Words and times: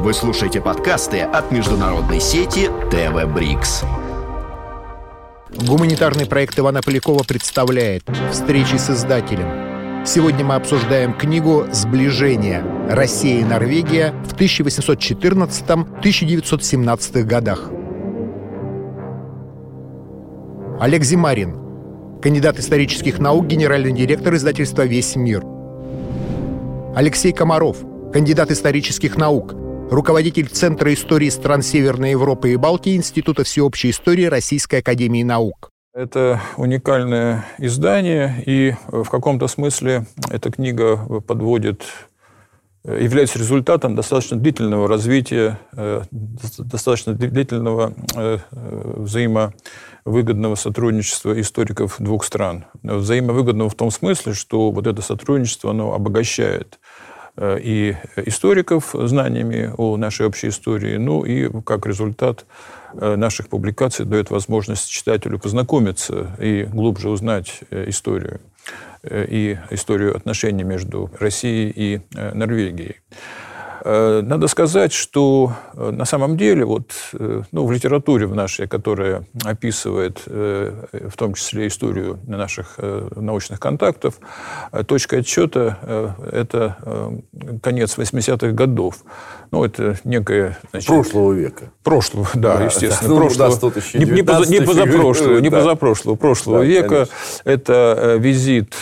Вы 0.00 0.14
слушаете 0.14 0.60
подкасты 0.60 1.22
от 1.22 1.50
международной 1.50 2.20
сети 2.20 2.70
ТВ 2.88 3.26
Брикс. 3.34 3.82
Гуманитарный 5.66 6.24
проект 6.24 6.56
Ивана 6.56 6.82
Полякова 6.82 7.24
представляет 7.24 8.04
«Встречи 8.30 8.76
с 8.76 8.90
издателем». 8.90 10.06
Сегодня 10.06 10.44
мы 10.44 10.54
обсуждаем 10.54 11.14
книгу 11.14 11.66
«Сближение. 11.72 12.62
Россия 12.88 13.40
и 13.40 13.44
Норвегия 13.44 14.14
в 14.24 14.36
1814-1917 14.36 17.22
годах». 17.24 17.68
Олег 20.80 21.02
Зимарин, 21.02 21.56
кандидат 22.22 22.60
исторических 22.60 23.18
наук, 23.18 23.46
генеральный 23.46 23.90
директор 23.92 24.32
издательства 24.36 24.82
«Весь 24.82 25.16
мир». 25.16 25.42
Алексей 26.94 27.32
Комаров, 27.32 27.78
кандидат 28.12 28.52
исторических 28.52 29.16
наук, 29.16 29.56
руководитель 29.90 30.48
Центра 30.48 30.92
истории 30.92 31.28
стран 31.28 31.62
Северной 31.62 32.12
Европы 32.12 32.52
и 32.52 32.56
Балтии 32.56 32.96
Института 32.96 33.44
всеобщей 33.44 33.90
истории 33.90 34.24
Российской 34.24 34.80
академии 34.80 35.22
наук. 35.22 35.70
Это 35.94 36.40
уникальное 36.56 37.44
издание, 37.58 38.42
и 38.46 38.74
в 38.86 39.08
каком-то 39.08 39.48
смысле 39.48 40.06
эта 40.30 40.50
книга 40.50 40.96
подводит 41.20 41.82
является 42.84 43.38
результатом 43.38 43.96
достаточно 43.96 44.36
длительного 44.36 44.88
развития, 44.88 45.58
э, 45.76 46.02
достаточно 46.10 47.12
длительного 47.12 47.92
э, 48.14 48.38
взаимовыгодного 48.52 50.54
сотрудничества 50.54 51.38
историков 51.38 51.96
двух 51.98 52.24
стран. 52.24 52.64
Взаимовыгодного 52.82 53.68
в 53.68 53.74
том 53.74 53.90
смысле, 53.90 54.32
что 54.32 54.70
вот 54.70 54.86
это 54.86 55.02
сотрудничество 55.02 55.72
оно 55.72 55.92
обогащает 55.92 56.78
Э, 56.78 57.07
и 57.40 57.96
историков 58.16 58.94
знаниями 58.94 59.72
о 59.76 59.96
нашей 59.96 60.26
общей 60.26 60.48
истории, 60.48 60.96
ну 60.96 61.24
и 61.24 61.48
как 61.62 61.86
результат 61.86 62.46
э, 62.94 63.16
наших 63.16 63.48
публикаций 63.48 64.04
дает 64.04 64.30
возможность 64.30 64.90
читателю 64.90 65.38
познакомиться 65.38 66.36
и 66.40 66.64
глубже 66.64 67.10
узнать 67.10 67.60
э, 67.70 67.88
историю 67.88 68.40
и 69.04 69.56
историю 69.70 70.16
отношений 70.16 70.64
между 70.64 71.08
Россией 71.20 71.72
и 71.74 72.00
Норвегией. 72.34 72.96
Э, 73.90 74.20
надо 74.22 74.48
сказать, 74.48 74.92
что 74.92 75.54
э, 75.72 75.90
на 75.90 76.04
самом 76.04 76.36
деле 76.36 76.66
вот, 76.66 76.92
э, 77.14 77.40
ну, 77.52 77.64
в 77.64 77.72
литературе 77.72 78.26
в 78.26 78.34
нашей, 78.34 78.68
которая 78.68 79.24
описывает 79.44 80.22
в 80.26 81.16
том 81.16 81.32
числе 81.34 81.68
историю 81.68 82.18
наших 82.26 82.78
научных 83.16 83.60
контактов, 83.60 84.18
точка 84.86 85.18
отчета– 85.18 86.14
это 86.32 86.76
конец 87.62 87.96
80-х 87.96 88.52
годов. 88.52 88.96
Ну, 89.50 89.64
это 89.64 89.96
некое... 90.04 90.58
Значит, 90.70 90.88
прошлого 90.88 91.32
века. 91.32 91.72
Прошлого, 91.82 92.28
да, 92.34 92.58
да 92.58 92.64
естественно. 92.64 93.08
Да, 93.08 93.20
прошлого, 93.20 93.72
ну, 93.74 93.82
да, 93.92 93.98
не, 93.98 94.04
не, 94.04 94.22
поза, 94.22 94.50
не 94.50 94.60
позапрошлого, 94.60 95.38
не 95.38 95.50
позапрошлого, 95.50 96.16
прошлого 96.16 96.58
да, 96.58 96.64
века. 96.64 96.88
Конечно. 96.88 97.12
Это 97.44 98.16
визит 98.18 98.74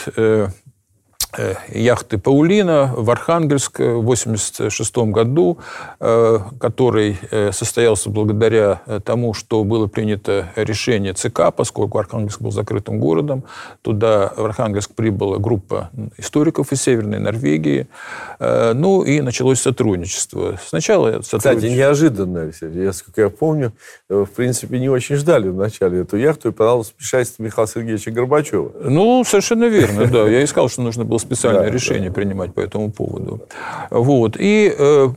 яхты 1.69 2.19
«Паулина» 2.19 2.93
в 2.97 3.11
Архангельск 3.11 3.79
в 3.79 3.99
1986 4.01 4.97
году, 5.13 5.59
э, 6.01 6.39
который 6.61 7.19
э, 7.31 7.53
состоялся 7.53 8.11
благодаря 8.11 8.83
тому, 9.05 9.35
что 9.35 9.65
было 9.65 9.87
принято 9.87 10.53
решение 10.57 11.13
ЦК, 11.13 11.53
поскольку 11.55 11.99
Архангельск 11.99 12.41
был 12.41 12.53
закрытым 12.53 12.99
городом. 12.99 13.45
Туда 13.83 14.33
в 14.37 14.45
Архангельск 14.45 14.93
прибыла 14.95 15.39
группа 15.39 15.91
историков 16.17 16.73
из 16.73 16.83
Северной 16.83 17.19
Норвегии. 17.19 17.87
Ну 18.39 19.03
и 19.03 19.21
началось 19.21 19.61
сотрудничество. 19.61 20.59
Сначала 20.67 21.23
сотрудничество... 21.23 21.39
Кстати, 21.39 21.67
неожиданно, 21.67 22.51
я, 22.61 22.93
сколько 22.93 23.21
я 23.21 23.31
помню, 23.31 23.73
в 24.09 24.27
принципе, 24.27 24.79
не 24.79 24.89
очень 24.89 25.17
ждали 25.17 25.49
вначале 25.49 26.01
эту 26.01 26.17
яхту, 26.17 26.49
и 26.49 26.53
пожалуйста, 26.53 26.95
вмешательство 26.99 27.43
Михаила 27.43 27.69
Сергеевича 27.69 28.11
Горбачева. 28.11 28.73
Ну, 28.85 29.25
совершенно 29.25 29.65
верно, 29.65 30.07
да. 30.07 30.29
Я 30.29 30.45
искал, 30.45 30.69
что 30.69 30.83
нужно 30.83 31.05
было 31.05 31.19
специальное 31.27 31.65
да, 31.65 31.71
решение 31.71 32.11
да. 32.11 32.15
принимать 32.15 32.55
по 32.55 32.61
этому 32.61 32.91
поводу. 32.91 33.41
Вот. 33.91 34.37
И 34.39 34.75
э, 34.77 35.09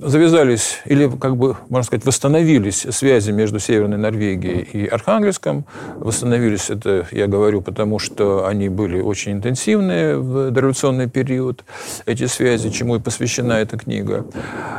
завязались, 0.00 0.80
или, 0.84 1.08
как 1.08 1.36
бы, 1.36 1.56
можно 1.68 1.84
сказать, 1.84 2.04
восстановились 2.04 2.86
связи 2.90 3.30
между 3.30 3.58
Северной 3.58 3.98
Норвегией 3.98 4.62
и 4.62 4.86
Архангельском. 4.86 5.64
Восстановились, 5.96 6.70
это 6.70 7.06
я 7.12 7.26
говорю, 7.26 7.62
потому 7.62 7.98
что 7.98 8.46
они 8.46 8.68
были 8.68 9.00
очень 9.00 9.32
интенсивные 9.32 10.16
в 10.16 10.50
дореволюционный 10.50 11.08
период, 11.08 11.64
эти 12.06 12.26
связи, 12.26 12.70
чему 12.70 12.96
и 12.96 13.00
посвящена 13.00 13.54
эта 13.54 13.78
книга. 13.78 14.26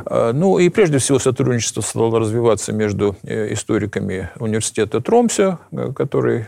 А, 0.05 0.33
ну, 0.33 0.59
и 0.59 0.69
прежде 0.69 0.97
всего 0.97 1.19
сотрудничество 1.19 1.81
стало 1.81 2.19
развиваться 2.19 2.73
между 2.73 3.15
э, 3.23 3.53
историками 3.53 4.29
университета 4.39 5.01
Тромсе, 5.01 5.57
э, 5.71 5.93
который 5.95 6.47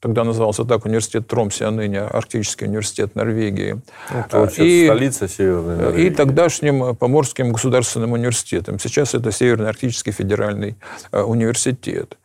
тогда 0.00 0.24
назывался 0.24 0.64
так, 0.64 0.84
университет 0.86 1.26
Тромсе, 1.26 1.66
а 1.66 1.70
ныне 1.70 2.00
Арктический 2.00 2.66
университет 2.66 3.14
Норвегии. 3.14 3.80
Это 4.10 4.48
и, 4.62 4.86
столица 4.86 5.28
Северной 5.28 5.76
Норвегии. 5.76 6.06
И 6.06 6.10
тогдашним 6.10 6.94
поморским 6.96 7.47
Государственным 7.52 8.12
университетом. 8.12 8.78
Сейчас 8.78 9.14
это 9.14 9.32
Северно-Арктический 9.32 10.12
федеральный 10.12 10.76
э, 11.12 11.20
университет. 11.20 12.16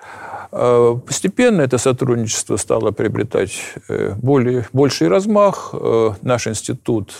Э, 0.56 0.96
постепенно 1.06 1.62
это 1.62 1.78
сотрудничество 1.78 2.58
стало 2.58 2.92
приобретать 2.92 3.60
э, 3.90 4.14
более, 4.22 4.68
больший 4.72 5.08
размах. 5.08 5.74
Наш 6.22 6.48
институт 6.48 7.14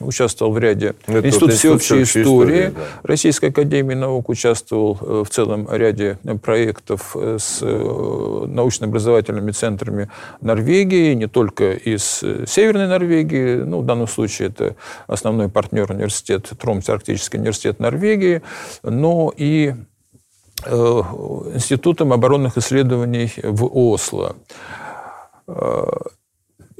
участвовал 0.00 0.52
в 0.52 0.58
ряде... 0.58 0.94
Это 1.06 1.26
институт 1.26 1.50
вот 1.50 1.58
всеобщей 1.58 2.02
истории. 2.02 2.22
истории 2.22 2.66
да. 2.74 2.80
Российской 3.02 3.50
академии 3.50 3.94
наук 3.94 4.28
участвовал 4.28 5.24
в 5.24 5.28
целом 5.30 5.68
ряде 5.70 6.18
проектов 6.42 7.16
с 7.16 7.60
научно-образовательными 7.62 9.50
центрами 9.52 10.10
Норвегии, 10.40 11.14
не 11.14 11.26
только 11.26 11.72
из 11.72 12.22
Северной 12.46 12.86
Норвегии, 12.86 13.56
ну, 13.56 13.80
в 13.80 13.86
данном 13.86 14.08
случае 14.08 14.48
это 14.48 14.76
основной 15.06 15.48
партнер 15.48 15.90
университет 15.90 16.50
Тромсе 16.58 16.92
Арктический 16.92 17.38
университет 17.38 17.80
Норвегии, 17.80 18.42
но 18.82 19.32
и 19.36 19.68
э, 19.68 19.74
Институтом 20.66 22.12
оборонных 22.12 22.56
исследований 22.58 23.32
в 23.42 23.66
Осло. 23.66 24.36
Э, 25.46 25.84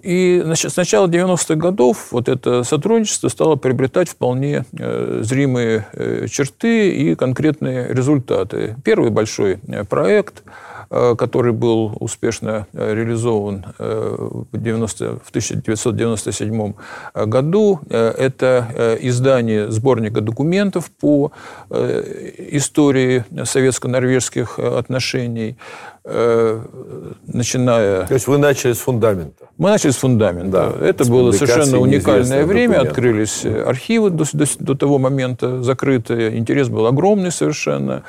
и 0.03 0.41
значит, 0.45 0.73
с 0.73 0.77
начала 0.77 1.07
90-х 1.07 1.55
годов 1.55 2.09
вот 2.11 2.29
это 2.29 2.65
сотрудничество 2.65 3.29
стало 3.29 3.57
приобретать 3.57 4.09
вполне 4.09 4.65
э, 4.73 5.21
зримые 5.23 5.87
черты 6.29 6.91
и 6.91 7.15
конкретные 7.15 7.89
результаты. 7.89 8.77
Первый 8.85 9.11
большой 9.11 9.59
проект– 9.89 10.43
Э, 10.53 10.72
который 11.17 11.53
был 11.53 11.97
успешно 12.01 12.67
э, 12.73 12.95
реализован 12.95 13.65
э, 13.79 14.17
в, 14.53 14.59
90, 14.59 15.05
в 15.25 15.29
1997 15.31 16.75
году. 17.15 17.81
Это 17.89 18.99
издание 19.01 19.71
сборника 19.71 20.21
документов 20.21 20.91
по 20.91 21.33
истории 21.71 23.25
советско-норвежских 23.45 24.59
отношений, 24.59 25.57
начиная... 26.05 28.07
То 28.07 28.15
есть 28.15 28.27
вы 28.27 28.39
начали 28.39 28.73
с 28.73 28.79
фундамента? 28.79 29.47
Мы 29.59 29.71
начали 29.71 29.91
с 29.91 29.97
фундамента. 29.97 30.75
Да, 30.79 30.87
Это 30.87 31.05
было 31.05 31.33
совершенно 31.33 31.79
уникальное 31.79 32.45
время. 32.45 32.75
Документ. 32.75 32.91
Открылись 32.91 33.45
архивы 33.45 34.11
до, 34.11 34.25
до, 34.33 34.45
до 34.59 34.75
того 34.75 34.99
момента 34.99 35.63
закрытые. 35.63 36.37
Интерес 36.37 36.69
был 36.69 36.87
огромный 36.87 37.31
совершенно. 37.31 38.03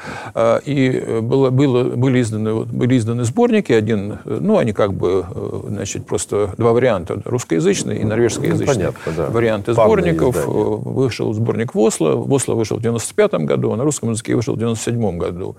И 0.65 1.19
было, 1.21 1.49
было, 1.49 1.83
были 1.83 2.21
изданы 2.21 2.65
были 2.65 2.97
изданы 2.97 3.23
сборники, 3.23 3.71
один, 3.71 4.19
ну, 4.25 4.57
они 4.57 4.73
как 4.73 4.93
бы, 4.93 5.25
э, 5.29 5.59
значит, 5.69 6.05
просто 6.05 6.51
два 6.57 6.73
варианта, 6.73 7.21
русскоязычный 7.25 7.99
и 7.99 8.03
норвежскоязычный 8.03 8.65
ну, 8.65 8.73
понятно, 8.73 9.13
да. 9.15 9.29
варианты 9.29 9.73
сборников. 9.73 10.35
Издания. 10.35 10.53
Э, 10.53 10.89
вышел 10.89 11.33
сборник 11.33 11.75
в 11.75 11.79
Осло, 11.79 12.15
в 12.15 12.31
Осло 12.31 12.55
вышел 12.55 12.77
в 12.77 12.81
95 12.81 13.33
году, 13.45 13.71
а 13.71 13.75
на 13.75 13.83
русском 13.83 14.11
языке 14.11 14.35
вышел 14.35 14.55
в 14.55 14.59
97 14.59 15.17
году. 15.17 15.55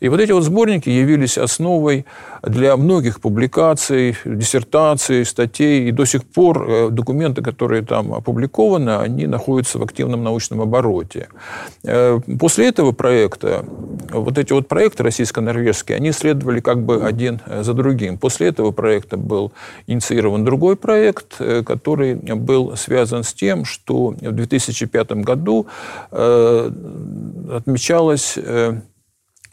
И 0.00 0.08
вот 0.08 0.20
эти 0.20 0.32
вот 0.32 0.44
сборники 0.44 0.88
явились 0.88 1.38
основой 1.38 1.77
для 2.42 2.76
многих 2.76 3.20
публикаций, 3.20 4.16
диссертаций, 4.24 5.24
статей, 5.24 5.88
и 5.88 5.92
до 5.92 6.04
сих 6.04 6.24
пор 6.24 6.68
э, 6.68 6.88
документы, 6.90 7.42
которые 7.42 7.82
там 7.82 8.12
опубликованы, 8.12 8.96
они 8.98 9.26
находятся 9.26 9.78
в 9.78 9.82
активном 9.82 10.22
научном 10.22 10.60
обороте. 10.60 11.28
После 12.38 12.68
этого 12.68 12.92
проекта, 12.92 13.64
вот 14.12 14.38
эти 14.38 14.52
вот 14.52 14.68
проекты 14.68 15.02
российско-норвежские, 15.02 15.96
они 15.96 16.10
исследовали 16.10 16.58
шли 16.58 16.60
как 16.60 16.84
бы 16.84 17.04
один 17.04 17.40
э, 17.46 17.62
за 17.62 17.74
другим. 17.74 18.18
После 18.18 18.48
этого 18.48 18.72
проекта 18.72 19.16
был 19.16 19.52
инициирован 19.86 20.44
другой 20.44 20.76
проект, 20.76 21.40
э, 21.40 21.62
который 21.62 22.14
был 22.14 22.76
связан 22.76 23.22
с 23.22 23.32
тем, 23.32 23.64
что 23.64 24.14
в 24.20 24.32
2005 24.32 25.12
году 25.24 25.66
э, 26.10 26.70
отмечалось 27.52 28.38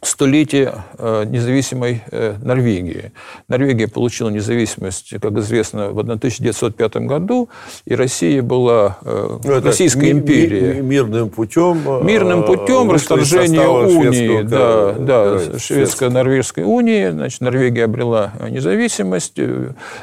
столетие 0.08 0.74
э, 0.98 1.26
независимой 1.26 2.04
э, 2.12 2.36
Норвегии. 2.42 3.12
Норвегия 3.48 3.88
получила 3.88 4.30
независимость, 4.30 5.14
как 5.20 5.34
известно, 5.38 5.90
в 5.90 6.00
1905 6.00 6.96
году, 6.98 7.50
и 7.86 7.96
Россия 7.96 8.42
была 8.42 8.98
э, 9.04 9.40
ну, 9.44 9.62
Российская 9.62 10.14
ми- 10.14 10.20
империя. 10.20 10.82
Мирным 10.82 11.30
путем. 11.30 12.06
Мирным 12.06 12.44
путем 12.44 12.92
расторжения 12.92 13.68
унии, 13.68 14.42
да, 14.44 14.94
да, 14.94 15.40
шведско-норвежской 15.58 16.64
унии. 16.64 17.10
Значит, 17.10 17.42
Норвегия 17.42 17.86
обрела 17.86 18.34
независимость. 18.50 19.40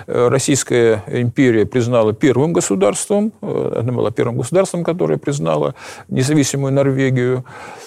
Российская 0.06 1.04
империя 1.06 1.66
признала 1.66 2.12
первым 2.12 2.52
государством, 2.52 3.32
она 3.40 3.92
была 3.92 4.10
первым 4.10 4.38
государством, 4.38 4.84
которое 4.84 5.18
признало 5.18 5.74
независимую 6.08 6.72
Норвегию. 6.72 7.44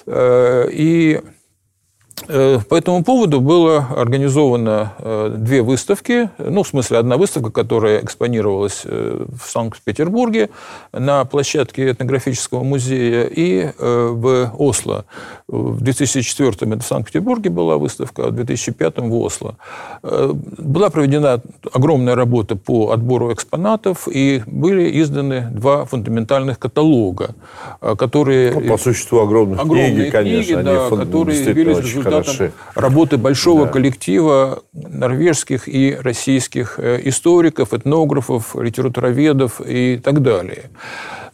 И 0.07 1.21
по 2.27 2.75
этому 2.75 3.04
поводу 3.04 3.39
было 3.42 3.88
организовано 3.95 4.94
э, 5.00 5.36
две 5.38 5.62
выставки. 5.62 6.30
Ну, 6.38 6.63
в 6.63 6.68
смысле, 6.68 6.98
одна 6.98 7.18
выставка, 7.18 7.51
которая 7.51 8.01
экспонировалась 8.01 8.81
э, 8.86 9.25
в 9.27 9.50
Санкт-Петербурге 9.50 10.50
на 10.92 11.25
площадке 11.25 11.92
этнографического 11.92 12.63
музея 12.63 13.24
и 13.25 13.72
в 13.77 14.51
Осло. 14.57 15.06
В 15.48 15.81
2004 15.81 16.74
это 16.74 16.83
в 16.83 16.88
Санкт-Петербурге 16.88 17.50
была 17.50 17.77
выставка, 17.77 18.25
а 18.25 18.30
в 18.30 18.31
2005 18.31 19.00
в 19.00 19.16
Осло. 19.16 19.57
Была 20.01 20.89
проведена 20.89 21.42
огромная 21.74 22.16
работа 22.16 22.56
по 22.56 22.92
отбору 22.92 23.33
экспонатов, 23.33 24.07
и 24.07 24.42
были 24.45 25.01
изданы 25.01 25.50
два 25.51 25.86
фундаментальных 25.86 26.60
каталога, 26.60 27.36
которые... 27.98 28.54
Ну, 28.54 28.62
по 28.62 28.78
существу 28.78 29.19
огромных 29.19 29.60
огромные 29.60 29.94
книги, 29.94 30.10
конечно. 30.10 30.62
Книги, 30.62 30.66
да, 30.66 30.89
которые 30.89 31.44
явились 31.44 31.78
результатом 31.80 32.14
хороши. 32.23 32.51
работы 32.75 33.17
большого 33.17 33.65
да. 33.65 33.71
коллектива 33.71 34.63
норвежских 34.73 35.67
и 35.67 35.97
российских 36.00 36.79
э, 36.79 37.01
историков, 37.03 37.73
этнографов, 37.73 38.56
литературоведов 38.56 39.62
и 39.65 39.97
так 39.97 40.21
далее. 40.21 40.69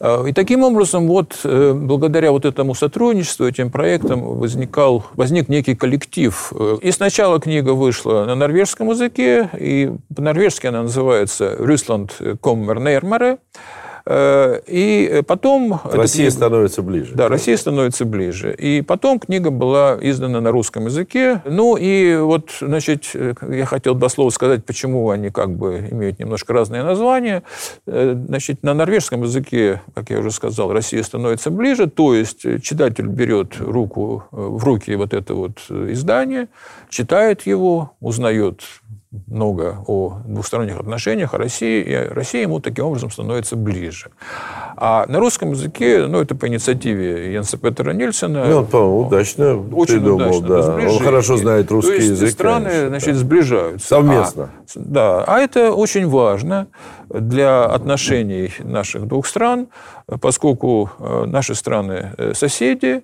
Э, 0.00 0.24
и 0.28 0.32
таким 0.32 0.62
образом, 0.62 1.08
вот, 1.08 1.40
э, 1.44 1.72
благодаря 1.74 2.32
вот 2.32 2.44
этому 2.44 2.74
сотрудничеству, 2.74 3.46
этим 3.46 3.70
проектам, 3.70 4.22
возникал, 4.22 5.04
возник 5.14 5.48
некий 5.48 5.74
коллектив. 5.74 6.52
И 6.82 6.90
сначала 6.90 7.40
книга 7.40 7.70
вышла 7.70 8.24
на 8.24 8.34
норвежском 8.34 8.90
языке, 8.90 9.48
и 9.58 9.92
по-норвежски 10.14 10.66
она 10.66 10.82
называется 10.82 11.56
«Рюсланд 11.58 12.20
kommer 12.40 12.78
närmare», 12.78 13.38
Э, 13.62 13.81
и 14.08 15.22
потом... 15.26 15.80
Россия 15.84 16.26
книга... 16.26 16.36
становится 16.36 16.82
ближе. 16.82 17.14
Да, 17.14 17.28
Россия 17.28 17.56
становится 17.56 18.04
ближе. 18.04 18.54
И 18.54 18.82
потом 18.82 19.18
книга 19.18 19.50
была 19.50 19.98
издана 20.00 20.40
на 20.40 20.50
русском 20.50 20.86
языке. 20.86 21.42
Ну 21.44 21.76
и 21.76 22.16
вот, 22.16 22.50
значит, 22.60 23.10
я 23.48 23.64
хотел 23.66 23.94
два 23.94 24.08
слова 24.08 24.30
сказать, 24.30 24.64
почему 24.64 25.10
они 25.10 25.30
как 25.30 25.50
бы 25.56 25.86
имеют 25.90 26.18
немножко 26.18 26.52
разные 26.52 26.82
названия. 26.82 27.42
Э, 27.86 28.14
значит, 28.26 28.62
на 28.62 28.74
норвежском 28.74 29.22
языке, 29.22 29.82
как 29.94 30.10
я 30.10 30.18
уже 30.18 30.30
сказал, 30.30 30.72
Россия 30.72 31.02
становится 31.02 31.50
ближе, 31.50 31.88
то 31.88 32.14
есть 32.14 32.42
читатель 32.62 33.06
берет 33.06 33.58
руку, 33.58 34.24
э, 34.32 34.36
в 34.36 34.64
руки 34.64 34.94
вот 34.94 35.14
это 35.14 35.34
вот 35.34 35.58
издание, 35.70 36.48
читает 36.88 37.42
его, 37.42 37.92
узнает 38.00 38.62
много 39.26 39.84
о 39.86 40.20
двусторонних 40.24 40.80
отношениях, 40.80 41.34
о 41.34 41.38
России, 41.38 41.82
и 41.82 41.94
Россия 41.94 42.42
ему 42.42 42.60
таким 42.60 42.86
образом 42.86 43.10
становится 43.10 43.56
ближе. 43.56 44.10
А 44.76 45.06
на 45.06 45.18
русском 45.18 45.50
языке, 45.50 46.06
ну, 46.06 46.20
это 46.20 46.34
по 46.34 46.48
инициативе 46.48 47.34
Янса 47.34 47.58
Петера 47.58 47.92
Нильсона. 47.92 48.46
Ну, 48.46 48.58
он, 48.58 48.66
по-моему, 48.66 49.06
удачно 49.06 49.56
очень 49.72 49.94
придумал, 49.94 50.38
удачно, 50.38 50.76
да. 50.78 50.88
Он 50.88 50.98
хорошо 50.98 51.36
знает 51.36 51.70
русский 51.70 51.90
То 51.90 51.96
есть 51.96 52.10
язык. 52.10 52.30
страны, 52.30 52.64
конечно, 52.64 52.88
значит, 52.88 53.12
да. 53.12 53.20
сближаются. 53.20 53.86
Совместно. 53.86 54.44
А, 54.44 54.66
да, 54.74 55.24
а 55.26 55.40
это 55.40 55.72
очень 55.72 56.08
важно 56.08 56.68
для 57.10 57.64
отношений 57.66 58.52
наших 58.60 59.06
двух 59.06 59.26
стран, 59.26 59.68
поскольку 60.20 60.90
э, 60.98 61.24
наши 61.26 61.54
страны 61.54 62.12
э, 62.16 62.32
соседи, 62.34 63.02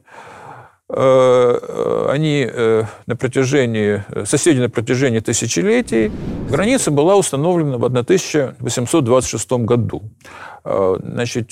они 0.90 2.49
э, 2.50 2.85
на 3.06 3.17
протяжении, 3.17 4.05
соседи 4.25 4.58
на 4.58 4.70
протяжении 4.70 5.20
тысячелетий. 5.20 6.11
Граница 6.49 6.90
была 6.90 7.17
установлена 7.17 7.76
в 7.76 7.85
1826 7.85 9.52
году. 9.52 10.02
Э, 10.64 10.96
значит, 10.99 11.50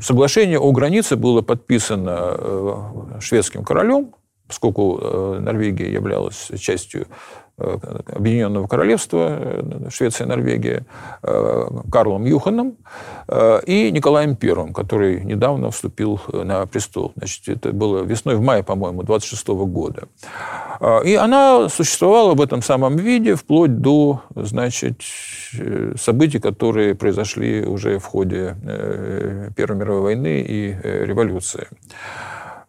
соглашение 0.00 0.58
о 0.58 0.72
границе 0.72 1.16
было 1.16 1.42
подписано 1.42 3.20
шведским 3.20 3.64
королем, 3.64 4.14
поскольку 4.46 5.38
Норвегия 5.40 5.92
являлась 5.92 6.50
частью 6.58 7.06
Э, 7.06 7.49
Объединенного 7.60 8.66
Королевства, 8.66 9.28
э, 9.30 9.88
Швеция 9.90 10.26
и 10.26 10.28
Норвегия, 10.28 10.84
э, 11.22 11.66
Карлом 11.90 12.24
Юханом 12.24 12.76
и 13.66 13.90
Николаем 13.92 14.36
I, 14.40 14.72
который 14.72 15.24
недавно 15.24 15.70
вступил 15.70 16.20
на 16.32 16.66
престол. 16.66 17.12
Значит, 17.16 17.48
это 17.48 17.72
было 17.72 18.02
весной, 18.02 18.34
в 18.36 18.40
мае, 18.40 18.64
по-моему, 18.64 19.02
26 19.02 19.66
года. 19.66 20.08
И 21.04 21.14
она 21.14 21.68
существовала 21.68 22.34
в 22.34 22.40
этом 22.40 22.62
самом 22.62 22.96
виде 22.96 23.36
вплоть 23.36 23.80
до 23.80 24.22
значит, 24.34 25.02
событий, 25.96 26.40
которые 26.40 26.94
произошли 26.94 27.64
уже 27.64 27.98
в 27.98 28.04
ходе 28.04 28.56
Первой 29.56 29.76
мировой 29.76 30.02
войны 30.02 30.40
и 30.40 30.76
революции. 30.82 31.68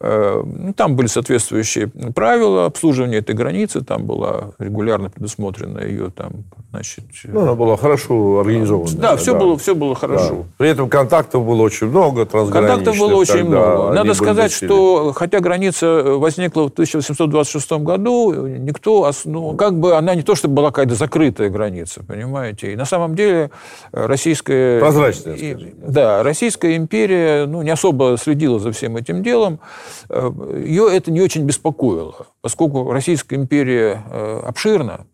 Э, 0.04 0.42
ну, 0.44 0.74
там 0.74 0.96
были 0.96 1.06
соответствующие 1.06 1.88
правила 1.88 2.66
обслуживания 2.66 3.18
этой 3.18 3.36
границы, 3.36 3.82
там 3.82 4.06
была 4.06 4.52
регулярно 4.58 5.12
предусмотрена 5.12 5.80
ее 5.80 6.10
там, 6.10 6.46
значит... 6.72 7.04
Ну, 7.26 7.42
она 7.42 7.54
была 7.54 7.78
хорошо 7.78 8.40
организована. 8.40 8.90
Да, 8.98 9.16
все, 9.16 9.34
да. 9.34 9.40
Было, 9.40 9.58
все 9.60 9.76
было 9.76 9.94
хорошо. 9.94 10.30
Да. 10.30 10.44
При 10.58 10.70
этом 10.70 10.90
контактов 10.90 11.46
было 11.46 11.62
очень 11.62 11.88
много, 11.88 12.26
Контактов 12.26 12.98
было 12.98 13.14
очень 13.14 13.44
много. 13.44 13.94
Надо 13.94 14.16
сказать, 14.16 14.52
что 14.52 15.14
хотя 15.16 15.40
граница 15.40 16.04
возникла 16.04 16.64
в 16.64 16.72
1826 16.72 17.72
году, 17.74 18.48
никто, 18.48 19.12
ну, 19.26 19.56
как 19.56 19.80
бы 19.80 19.96
она 19.96 20.16
не 20.16 20.24
то, 20.24 20.34
чтобы 20.34 20.56
была 20.56 20.70
какая-то 20.70 20.96
закрытая 20.96 21.50
граница, 21.50 22.04
понимаете, 22.04 22.74
и 22.74 22.76
на 22.76 22.86
самом 22.86 23.16
деле 23.16 23.52
российская... 23.92 24.80
Прозрачная, 24.80 25.38
скажем. 25.38 25.70
Да, 25.86 26.24
Российская 26.24 26.76
империя 26.76 27.46
ну, 27.46 27.62
не 27.62 27.70
особо 27.70 28.18
следила 28.20 28.58
за 28.58 28.72
всем 28.72 28.98
этим 28.98 29.22
делом, 29.22 29.60
Э, 29.60 29.91
ее 30.10 30.88
это 30.96 31.12
не 31.12 31.22
очень 31.22 31.46
беспокоило, 31.46 32.28
поскольку 32.42 32.92
Российская 32.92 33.36
империя 33.36 34.04
э, 34.10 34.42
обширна, 34.46 35.06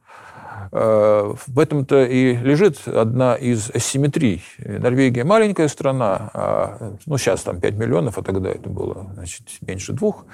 э, 0.71 1.33
в 1.47 1.59
этом-то 1.59 2.05
и 2.05 2.35
лежит 2.35 2.87
одна 2.87 3.35
из 3.35 3.69
асимметрий. 3.69 4.43
Норвегия 4.57 5.23
маленькая 5.23 5.67
страна, 5.67 6.29
а, 6.33 6.97
ну, 7.05 7.17
сейчас 7.17 7.41
там 7.43 7.59
5 7.59 7.75
миллионов, 7.75 8.17
а 8.17 8.23
тогда 8.23 8.49
это 8.49 8.69
было 8.69 9.11
значит, 9.13 9.47
меньше 9.61 9.93
двух. 9.93 10.25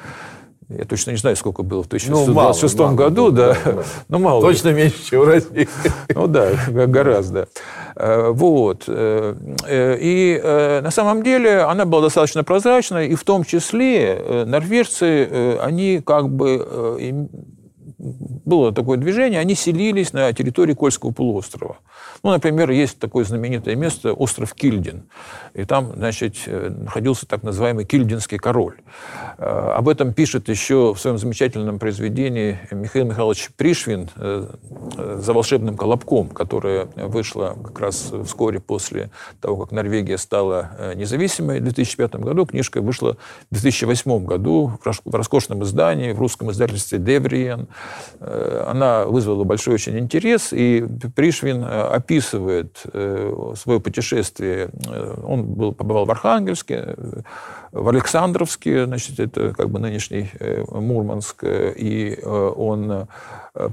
Я 0.78 0.86
точно 0.86 1.12
не 1.12 1.18
знаю, 1.18 1.36
сколько 1.36 1.64
было 1.64 1.84
в 1.84 1.88
1926 1.88 2.78
ну, 2.78 2.84
мало, 2.84 2.96
году, 2.96 3.22
мало, 3.24 3.32
да. 3.32 3.58
да, 3.66 3.72
да. 3.72 3.84
Ну, 4.10 4.20
мало. 4.20 4.42
Точно 4.42 4.70
меньше, 4.74 5.04
чем 5.10 5.22
в 5.22 5.28
России. 5.28 5.68
Ну 6.16 6.28
да, 6.28 6.52
гораздо. 6.68 7.48
Э, 7.96 8.30
вот. 8.30 8.84
Э, 8.88 9.36
э, 9.68 9.98
и 10.00 10.82
на 10.84 10.92
самом 10.92 11.24
деле 11.24 11.62
она 11.62 11.86
была 11.86 12.04
достаточно 12.04 12.44
прозрачной, 12.44 13.08
и 13.08 13.16
в 13.16 13.24
том 13.24 13.44
числе 13.44 14.44
норвежцы, 14.46 15.58
они 15.62 16.02
как 16.06 16.30
бы 16.30 16.98
было 18.04 18.74
такое 18.74 18.98
движение, 18.98 19.40
они 19.40 19.56
селились 19.56 20.14
на 20.14 20.32
территории 20.34 20.74
Кольского 20.74 21.12
полуострова. 21.12 21.78
Ну, 22.22 22.32
например, 22.32 22.70
есть 22.72 23.00
такое 23.00 23.24
знаменитое 23.24 23.76
место, 23.76 24.14
остров 24.14 24.54
Кильдин. 24.54 25.04
И 25.54 25.64
там, 25.64 25.94
значит, 25.96 26.36
э, 26.46 26.70
находился 26.70 27.26
так 27.26 27.44
называемый 27.44 27.86
Кильдинский 27.86 28.38
король. 28.38 28.76
Э, 29.38 29.74
об 29.78 29.88
этом 29.88 30.14
пишет 30.14 30.50
еще 30.50 30.94
в 30.94 31.00
своем 31.00 31.18
замечательном 31.18 31.80
произведении 31.80 32.60
Михаил 32.72 33.06
Михайлович 33.06 33.50
Пришвин 33.56 34.10
э, 34.18 34.48
«За 35.18 35.34
волшебным 35.34 35.78
колобком», 35.78 36.28
которое 36.30 36.88
вышло 36.96 37.56
как 37.64 37.80
раз 37.80 38.12
вскоре 38.26 38.60
после 38.60 39.12
того, 39.40 39.58
как 39.58 39.72
Норвегия 39.72 40.18
стала 40.18 40.94
независимой 40.96 41.60
в 41.60 41.64
2005 41.64 42.16
году. 42.16 42.46
Книжка 42.46 42.82
вышла 42.82 43.16
в 43.50 43.54
2008 43.54 44.26
году 44.26 44.74
в 44.84 45.16
роскошном 45.16 45.64
издании, 45.64 46.12
в 46.12 46.20
русском 46.20 46.52
издательстве 46.52 47.00
«Девриен». 47.00 47.68
Она 48.20 49.06
вызвала 49.06 49.44
большой 49.44 49.76
очень 49.76 50.00
интерес, 50.00 50.54
и 50.54 50.86
Пришвин 51.16 51.64
описывает 51.64 52.14
описывает 52.24 52.82
э, 52.94 53.54
свое 53.56 53.80
путешествие. 53.80 54.70
Э, 54.88 55.16
он 55.24 55.46
был, 55.46 55.74
побывал 55.74 56.06
в 56.06 56.12
Архангельске, 56.12 56.96
э, 56.98 57.22
в 57.72 57.88
Александровске, 57.90 58.86
значит, 58.86 59.20
это 59.20 59.54
как 59.54 59.70
бы 59.70 59.80
нынешний 59.80 60.30
Мурманск, 60.70 61.44
и 61.44 62.20
он 62.24 63.08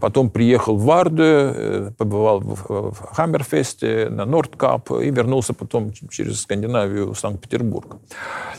Потом 0.01 0.29
приехал 0.29 0.77
в 0.77 0.85
Варду, 0.85 1.95
побывал 1.97 2.41
в 2.41 3.15
Хаммерфесте, 3.15 4.09
на 4.11 4.27
Нордкап 4.27 4.91
и 4.91 5.11
вернулся 5.11 5.55
потом 5.55 5.93
через 6.11 6.43
Скандинавию 6.43 7.15
в 7.15 7.19
Санкт-Петербург. 7.19 7.97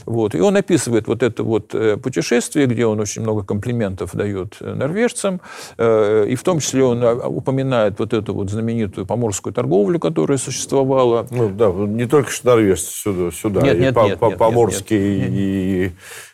Вот. 0.08 0.34
И 0.34 0.40
он 0.40 0.58
описывает 0.58 1.08
вот 1.08 1.22
это 1.22 1.44
вот 1.44 1.76
путешествие, 2.02 2.66
где 2.66 2.88
он 2.88 3.00
очень 3.00 3.22
много 3.22 3.44
комплиментов 3.44 4.16
дает 4.16 4.58
норвежцам, 4.62 5.42
и 5.78 6.36
в 6.36 6.44
том 6.44 6.60
числе 6.60 6.84
он 6.84 7.04
упоминает 7.04 8.00
вот 8.00 8.14
эту 8.14 8.34
вот 8.34 8.50
знаменитую 8.50 9.06
поморскую 9.06 9.54
торговлю, 9.54 10.00
которая 10.00 10.38
существовала. 10.38 11.28
Ну 11.32 11.50
да, 11.50 11.72
не 11.72 12.06
только 12.06 12.32
что 12.32 12.48
норвежцы 12.48 12.92
сюда, 12.92 13.32
сюда 13.32 13.62
нет, 13.62 13.78
и 13.78 13.80
нет, 13.80 13.96
по, 13.96 14.06
нет, 14.06 14.20
по, 14.20 14.26
нет, 14.26 14.38
поморские 14.38 15.20
нет, 15.20 15.30
нет. 15.30 15.40
и 15.40 15.92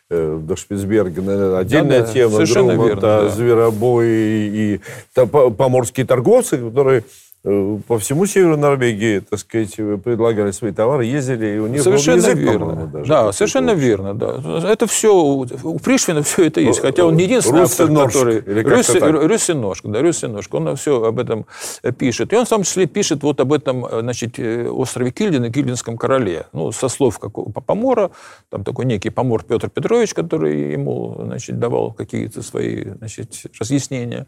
э, 0.09 0.39
до 0.41 0.55
Шпицбергена 0.55 1.59
отдельная 1.59 2.01
Да, 2.01 2.07
да, 2.07 2.13
тема, 2.13 2.45
Грумот, 2.45 2.87
верно, 2.87 3.17
а, 3.17 3.21
да. 3.23 3.29
Зверобой 3.29 4.07
и 4.07 4.81
по- 5.13 5.49
поморские 5.49 6.05
торговцы, 6.05 6.57
которые 6.57 6.99
э, 6.99 7.03
по 7.43 7.97
всему 7.99 8.25
северу 8.25 8.57
Норвегии, 8.57 9.19
так 9.19 9.39
сказать, 9.39 9.75
предлагали 9.75 10.51
свои 10.51 10.71
товары, 10.71 11.05
ездили, 11.05 11.55
и 11.55 11.59
у 11.59 11.67
них 11.67 11.81
Совершенно 11.81 12.17
язык, 12.17 12.37
верно. 12.37 12.87
даже 12.87 13.09
да, 13.09 13.31
совершенно 13.31 13.71
общий. 13.73 13.85
верно. 13.85 14.13
Да. 14.13 14.41
Это 14.69 14.85
все 14.87 15.15
у 15.15 15.45
Пришвина 15.79 16.23
все 16.23 16.47
это 16.47 16.59
есть. 16.59 16.79
Хотя 16.81 17.05
он 17.05 17.15
не 17.15 17.23
единственный 17.23 17.61
автор, 17.61 17.87
Русиношк, 17.87 18.13
который. 18.13 19.27
Рюсиношк, 19.27 19.85
да, 19.85 20.01
Рюсиношк. 20.01 20.53
Он 20.53 20.75
все 20.75 21.03
об 21.03 21.19
этом 21.19 21.45
э, 21.83 21.91
пишет. 21.93 22.33
И 22.33 22.35
он 22.35 22.45
в 22.45 22.49
том 22.49 22.63
числе 22.63 22.85
пишет 22.87 23.23
вот 23.23 23.39
об 23.39 23.53
этом, 23.53 23.85
э, 23.85 24.01
значит, 24.01 24.39
э, 24.39 24.67
острове 24.67 25.11
Кильдин 25.11 25.45
и 25.45 25.51
Кильдинском 25.51 25.97
короле. 25.97 26.47
Ну, 26.53 26.71
со 26.71 26.89
слов 26.89 27.19
какого 27.19 27.49
помора, 27.51 28.11
там 28.49 28.63
такой 28.63 28.85
некий 28.85 29.09
помор 29.09 29.43
Петр 29.43 29.69
Петрович, 29.69 30.13
который 30.13 30.71
ему, 30.73 31.21
значит, 31.23 31.59
давал 31.59 31.93
какие-то 31.93 32.41
свои, 32.41 32.83
значит, 32.97 33.43
разъяснения. 33.59 34.25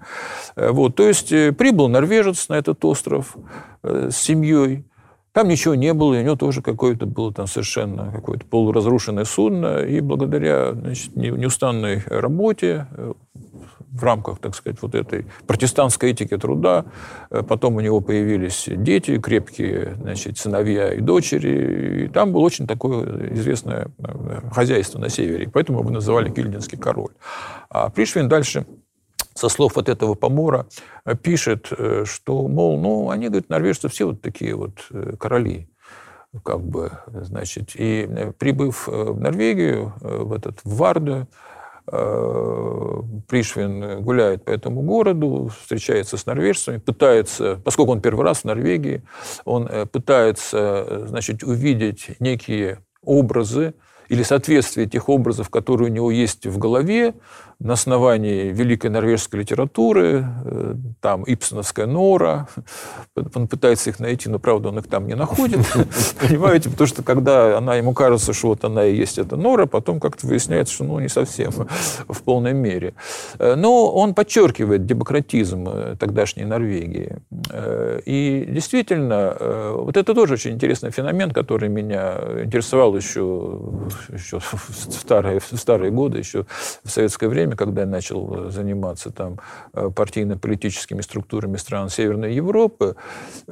Э, 0.56 0.70
Вот, 0.72 0.96
то 0.96 1.08
есть 1.08 1.32
э, 1.34 1.51
прибыл 1.51 1.89
норвежец 1.89 2.48
на 2.50 2.54
этот 2.54 2.86
остров 2.86 2.99
э, 3.84 4.10
с 4.12 4.18
семьей. 4.18 4.86
Там 5.32 5.48
ничего 5.48 5.75
не 5.75 5.94
было, 5.94 6.15
и 6.15 6.20
у 6.20 6.24
него 6.24 6.36
тоже 6.36 6.62
какое-то 6.62 7.06
было 7.06 7.32
там 7.32 7.46
совершенно 7.48 8.12
какое-то 8.12 8.46
полуразрушенное 8.46 9.25
судно, 9.25 9.79
и 9.79 10.00
благодаря 10.01 10.74
значит, 10.74 11.15
не- 11.15 11.29
неустанной 11.29 12.03
работе 12.08 12.88
э, 12.91 13.13
в 13.91 14.03
рамках, 14.03 14.39
так 14.39 14.56
сказать, 14.56 14.82
вот 14.82 14.96
этой 14.96 15.27
протестантской 15.48 16.12
этики 16.12 16.38
труда, 16.38 16.86
э, 17.29 17.44
потом 17.44 17.75
у 17.75 17.79
него 17.79 18.01
появились 18.01 18.65
дети, 18.68 19.20
крепкие, 19.20 19.96
значит, 20.01 20.38
сыновья 20.38 20.94
и 20.94 21.00
дочери, 21.00 22.06
и 22.06 22.08
там 22.08 22.32
было 22.32 22.41
очень 22.41 22.65
такое 22.68 23.34
известное 23.34 23.91
хозяйство 24.51 25.00
на 25.00 25.10
севере, 25.10 25.50
поэтому 25.51 25.79
его 25.79 25.89
называли 25.89 26.29
Кильдинский 26.29 26.77
король. 26.77 27.13
А 27.70 27.89
Пришвин 27.89 28.27
дальше 28.29 28.65
со 29.39 29.50
слов 29.50 29.75
вот 29.75 29.89
этого 29.89 30.15
помора 30.15 30.67
э, 31.05 31.15
пишет, 31.15 31.69
э, 31.72 32.03
что, 32.05 32.48
мол, 32.48 32.79
ну, 32.79 33.10
они, 33.10 33.27
говорят, 33.27 33.50
норвежцы 33.50 33.88
все 33.88 34.05
вот 34.05 34.22
такие 34.22 34.53
вот 34.53 34.74
э, 34.91 35.13
короли, 35.17 35.69
как 36.43 36.62
бы, 36.62 36.91
значит. 37.08 37.72
И 37.75 38.08
прибыв 38.38 38.88
в 38.88 39.19
Норвегию, 39.19 39.93
в 40.01 40.34
этот 40.34 40.60
в 40.63 40.75
Варду, 40.75 41.27
Пришвин 43.27 44.03
гуляет 44.03 44.46
по 44.46 44.51
этому 44.51 44.84
городу, 44.84 45.50
встречается 45.60 46.17
с 46.17 46.27
норвежцами, 46.27 46.77
пытается, 46.77 47.60
поскольку 47.65 47.93
он 47.93 48.01
первый 48.01 48.24
раз 48.25 48.41
в 48.41 48.46
Норвегии, 48.46 49.01
он 49.43 49.67
пытается, 49.91 51.08
значит, 51.08 51.41
увидеть 51.41 52.12
некие 52.19 52.84
образы 53.01 53.74
или 54.08 54.22
соответствие 54.22 54.86
тех 54.88 55.10
образов, 55.10 55.50
которые 55.50 55.89
у 55.89 55.93
него 55.93 56.12
есть 56.12 56.46
в 56.46 56.60
голове, 56.60 57.15
на 57.60 57.74
основании 57.74 58.54
великой 58.54 58.89
норвежской 58.89 59.42
литературы, 59.42 60.25
э, 60.46 60.75
там 61.01 61.24
Ипсоновская 61.28 61.88
нора, 61.88 62.48
он 63.36 63.50
пытается 63.50 63.89
их 63.89 64.00
найти, 64.00 64.30
но, 64.30 64.39
правда, 64.39 64.70
он 64.70 64.80
их 64.80 64.88
там 64.88 65.08
не 65.08 65.16
находит, 65.16 65.60
понимаете, 66.22 66.70
потому 66.70 66.88
что 66.88 67.04
когда 67.04 67.58
она, 67.58 67.75
ему 67.75 67.94
кажется, 67.94 68.32
что 68.32 68.50
вот 68.50 68.63
она 68.63 68.86
и 68.86 68.96
есть 68.96 69.18
эта 69.18 69.36
нора, 69.36 69.66
потом 69.66 70.00
как-то 70.00 70.25
выясняется, 70.25 70.74
что 70.74 70.86
ну, 70.86 71.00
не 71.00 71.10
совсем 71.10 71.51
в 72.08 72.22
полной 72.24 72.54
мере. 72.54 72.94
Э, 73.39 73.56
Но 73.56 73.92
он 73.92 74.13
подчеркивает 74.13 74.86
демократизм 74.86 75.68
э, 75.68 75.96
тогдашней 76.00 76.46
Норвегии. 76.46 77.18
И 78.06 78.46
действительно, 78.50 79.36
вот 79.74 79.98
это 79.98 80.13
тоже 80.13 80.36
очень 80.36 80.51
интересный 80.51 80.92
феномен, 80.92 81.32
который 81.32 81.68
меня 81.68 82.16
интересовал 82.44 82.96
еще, 82.96 83.60
еще 84.13 84.39
в 84.39 84.72
старые, 84.92 85.39
в 85.39 85.58
старые 85.58 85.92
годы, 85.92 86.20
еще 86.20 86.46
в 86.84 86.89
советское 86.89 87.28
время, 87.28 87.49
когда 87.56 87.82
я 87.82 87.88
начал 87.88 88.48
э, 88.48 88.51
заниматься 88.51 89.12
там 89.12 89.39
э, 89.74 89.89
партийно-политическими 89.89 91.01
структурами 91.01 91.58
стран 91.58 91.89
Северной 91.89 92.34
Европы, 92.34 92.96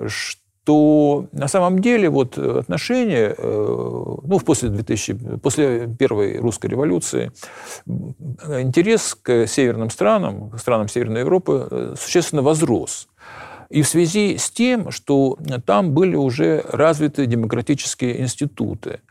что 0.08 1.28
на 1.32 1.48
самом 1.48 1.80
деле 1.80 2.10
вот 2.10 2.38
отношения, 2.38 3.36
э, 3.38 4.16
ну, 4.24 4.40
после, 4.40 4.70
2000, 4.70 5.40
после 5.42 5.88
первой 5.88 6.38
русской 6.40 6.68
революции, 6.68 7.32
интерес 7.88 9.16
к 9.16 9.48
северным 9.48 9.90
странам, 9.90 10.50
к 10.50 10.60
странам 10.60 10.88
Северной 10.88 11.22
Европы 11.22 11.96
существенно 12.00 12.42
возрос. 12.42 13.08
И 13.70 13.82
в 13.82 13.88
связи 13.88 14.38
с 14.38 14.50
тем, 14.50 14.92
что 14.92 15.38
там 15.66 15.92
были 15.92 16.16
уже 16.16 16.64
развиты 16.70 17.26
демократические 17.26 18.22
институты. 18.22 19.02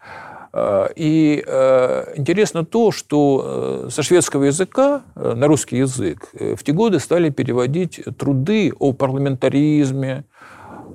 Э, 0.57 0.89
И 0.97 1.45
э, 1.47 2.13
интересно 2.17 2.65
то, 2.65 2.91
что 2.91 3.85
э, 3.87 3.91
со 3.91 4.03
шведского 4.03 4.45
языка 4.45 5.03
на 5.15 5.47
русский 5.47 5.77
язык 5.79 6.31
в 6.33 6.63
те 6.65 6.73
годы 6.73 6.99
стали 6.99 7.29
переводить 7.31 8.01
труды 8.19 8.73
о 8.79 8.93
парламентаризме, 8.93 10.25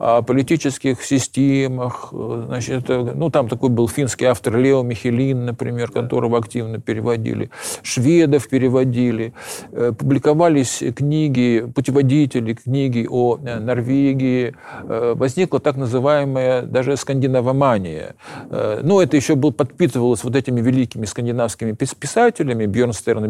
о 0.04 0.22
политических 0.24 1.04
системах. 1.04 2.10
Э, 2.12 2.44
Значит, 2.48 2.84
это, 2.90 3.14
ну, 3.16 3.30
там 3.30 3.48
такой 3.48 3.70
был 3.70 3.88
финский 3.88 4.26
автор 4.26 4.58
Лео 4.58 4.82
Михелин, 4.82 5.46
например, 5.46 5.92
которого 5.92 6.38
активно 6.40 6.80
переводили. 6.80 7.52
Шведов 7.84 8.50
переводили. 8.50 9.34
Э, 9.72 9.92
Публиковались 9.98 10.82
книги, 10.96 11.68
путеводители, 11.76 12.54
книги 12.54 13.08
о 13.10 13.38
э, 13.38 13.60
Норвегии. 13.60 14.56
Э, 14.84 15.14
Возникла 15.16 15.60
так 15.60 15.78
называемая 15.78 16.64
даже 16.64 16.98
скандинавомания. 16.98 18.16
Э, 18.50 18.80
Ну, 18.84 19.00
это 19.02 19.16
еще 19.18 19.36
был, 19.36 19.52
подпитывалось 19.54 20.24
вот 20.24 20.36
этими 20.36 20.62
великими 20.62 21.06
скандинавскими 21.06 21.74
пис- 21.74 21.96
писателями. 21.96 22.66
Бьернстерн 22.66 23.26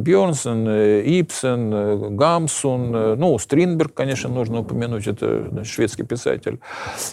э, 0.70 1.02
Ипсен, 1.06 1.74
э, 1.74 2.10
Гамсун. 2.12 2.96
э, 2.96 3.16
Ну, 3.18 3.38
Стринберг, 3.38 3.94
конечно, 3.94 4.30
нужно 4.30 4.60
упомянуть, 4.62 5.08
это 5.08 5.64
шведский 5.66 6.04
писатель. 6.04 6.60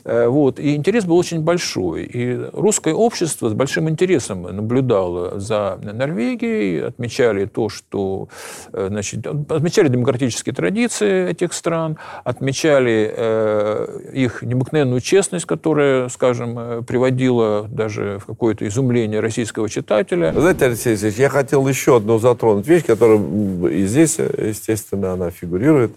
Э, 0.05 0.27
Вот. 0.29 0.59
И 0.59 0.75
интерес 0.75 1.05
был 1.05 1.17
очень 1.17 1.41
большой. 1.41 2.05
И 2.05 2.39
русское 2.53 2.95
общество 2.95 3.49
с 3.49 3.53
большим 3.55 3.89
интересом 3.89 4.43
наблюдало 4.43 5.39
за 5.41 5.79
Норвегией, 5.83 6.87
отмечали 6.87 7.45
то, 7.47 7.69
что... 7.69 8.29
э, 8.73 8.87
Значит, 8.89 9.27
отмечали 9.27 9.89
демократические 9.89 10.55
традиции 10.55 11.31
этих 11.31 11.53
стран, 11.53 11.99
отмечали 12.25 13.13
э, 13.17 14.01
их 14.13 14.43
необыкновенную 14.43 15.01
честность, 15.01 15.45
которая, 15.47 16.09
скажем, 16.09 16.85
приводила 16.85 17.69
даже 17.69 18.19
в 18.19 18.27
какое-то 18.27 18.67
изумление 18.67 19.21
российского 19.21 19.69
читателя. 19.69 20.33
Знаете, 20.33 20.67
Алексей 20.67 20.91
Алексеевич, 20.91 21.19
я 21.19 21.29
хотел 21.29 21.67
еще 21.69 21.97
одну 21.97 22.19
затронуть 22.19 22.67
вещь, 22.67 22.85
которая 22.85 23.19
и 23.71 23.87
здесь, 23.87 24.19
естественно, 24.19 25.13
она 25.13 25.31
фигурирует, 25.31 25.93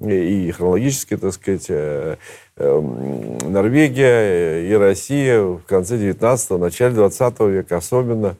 и 0.00 0.50
хронологически, 0.52 1.16
так 1.16 1.32
сказать, 1.32 1.66
э, 1.68 2.16
э, 2.56 2.64
м, 2.78 3.38
Норвегия 3.52 4.60
и 4.68 4.72
Россия 4.74 5.40
в 5.40 5.60
конце 5.66 5.96
19-го, 5.96 6.58
начале 6.58 6.94
20 6.94 7.40
века 7.48 7.76
особенно, 7.78 8.36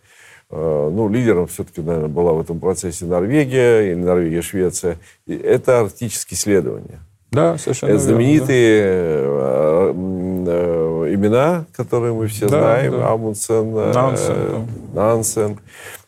э, 0.51 0.91
ну, 0.93 1.09
лидером 1.09 1.47
все-таки, 1.49 1.81
наверное, 1.81 2.09
была 2.09 2.33
в 2.33 2.41
этом 2.41 2.61
процессе 2.61 3.05
Норвегия, 3.07 3.91
или 3.91 3.95
Норвегия, 3.95 4.43
Швеция. 4.43 4.99
Это 5.27 5.81
арктические 5.81 6.37
исследования. 6.39 7.01
Да, 7.31 7.59
совершенно 7.59 7.91
Это 7.91 7.99
верно, 7.99 8.13
знаменитые 8.13 8.83
э, 8.85 9.91
м, 9.91 10.45
э, 10.47 11.15
имена, 11.15 11.67
которые 11.77 12.15
мы 12.15 12.27
все 12.29 12.49
Да, 12.49 12.61
знаем. 12.61 12.93
да. 12.93 13.11
Амундсен, 13.11 13.77
э, 13.77 13.93
Нансен, 13.93 14.69
Нансен. 14.95 15.59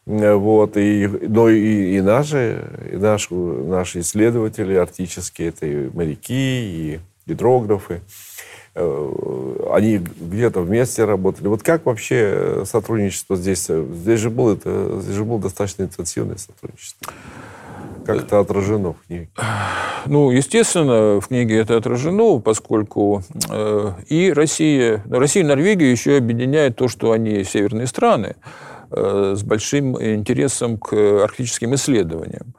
Э, 0.06 0.34
Вот, 0.34 0.76
и, 0.76 1.06
но 1.06 1.48
и, 1.48 1.96
и 1.96 2.00
наши, 2.00 2.64
и 2.92 2.96
наши, 2.96 3.34
наши 3.34 4.00
исследователи 4.00 4.74
арктические, 4.74 5.48
это 5.48 5.66
и 5.66 5.90
моряки, 5.90 6.32
и 6.34 7.00
гидрографы. 7.26 8.00
Э, 8.74 9.70
Они 9.72 9.98
где-то 9.98 10.60
вместе 10.60 11.04
работали. 11.04 11.48
Вот 11.48 11.62
как 11.62 11.86
вообще 11.86 12.62
сотрудничество 12.64 13.36
здесь? 13.36 13.66
Здесь 13.66 14.20
же 14.20 14.30
было, 14.30 14.54
это, 14.54 15.00
здесь 15.00 15.14
же 15.14 15.24
было 15.24 15.40
достаточно 15.40 15.84
интенсивное 15.84 16.36
сотрудничество. 16.36 17.12
Как 18.06 18.22
это 18.22 18.40
отражено 18.40 18.94
в 18.94 19.06
книге? 19.06 19.28
Ну, 20.06 20.30
естественно, 20.30 21.20
в 21.20 21.28
книге 21.28 21.58
это 21.58 21.76
отражено, 21.76 22.38
поскольку 22.40 23.22
э, 23.50 23.92
и 24.08 24.32
Россия, 24.32 25.02
ну, 25.04 25.18
Россия 25.18 25.42
и 25.42 25.46
Норвегия 25.46 25.90
еще 25.90 26.16
объединяет 26.16 26.76
то, 26.76 26.88
что 26.88 27.12
они 27.12 27.44
северные 27.44 27.86
страны 27.86 28.36
с 28.90 29.42
большим 29.42 30.00
интересом 30.02 30.78
к 30.78 30.92
арктическим 30.92 31.74
исследованиям. 31.74 32.54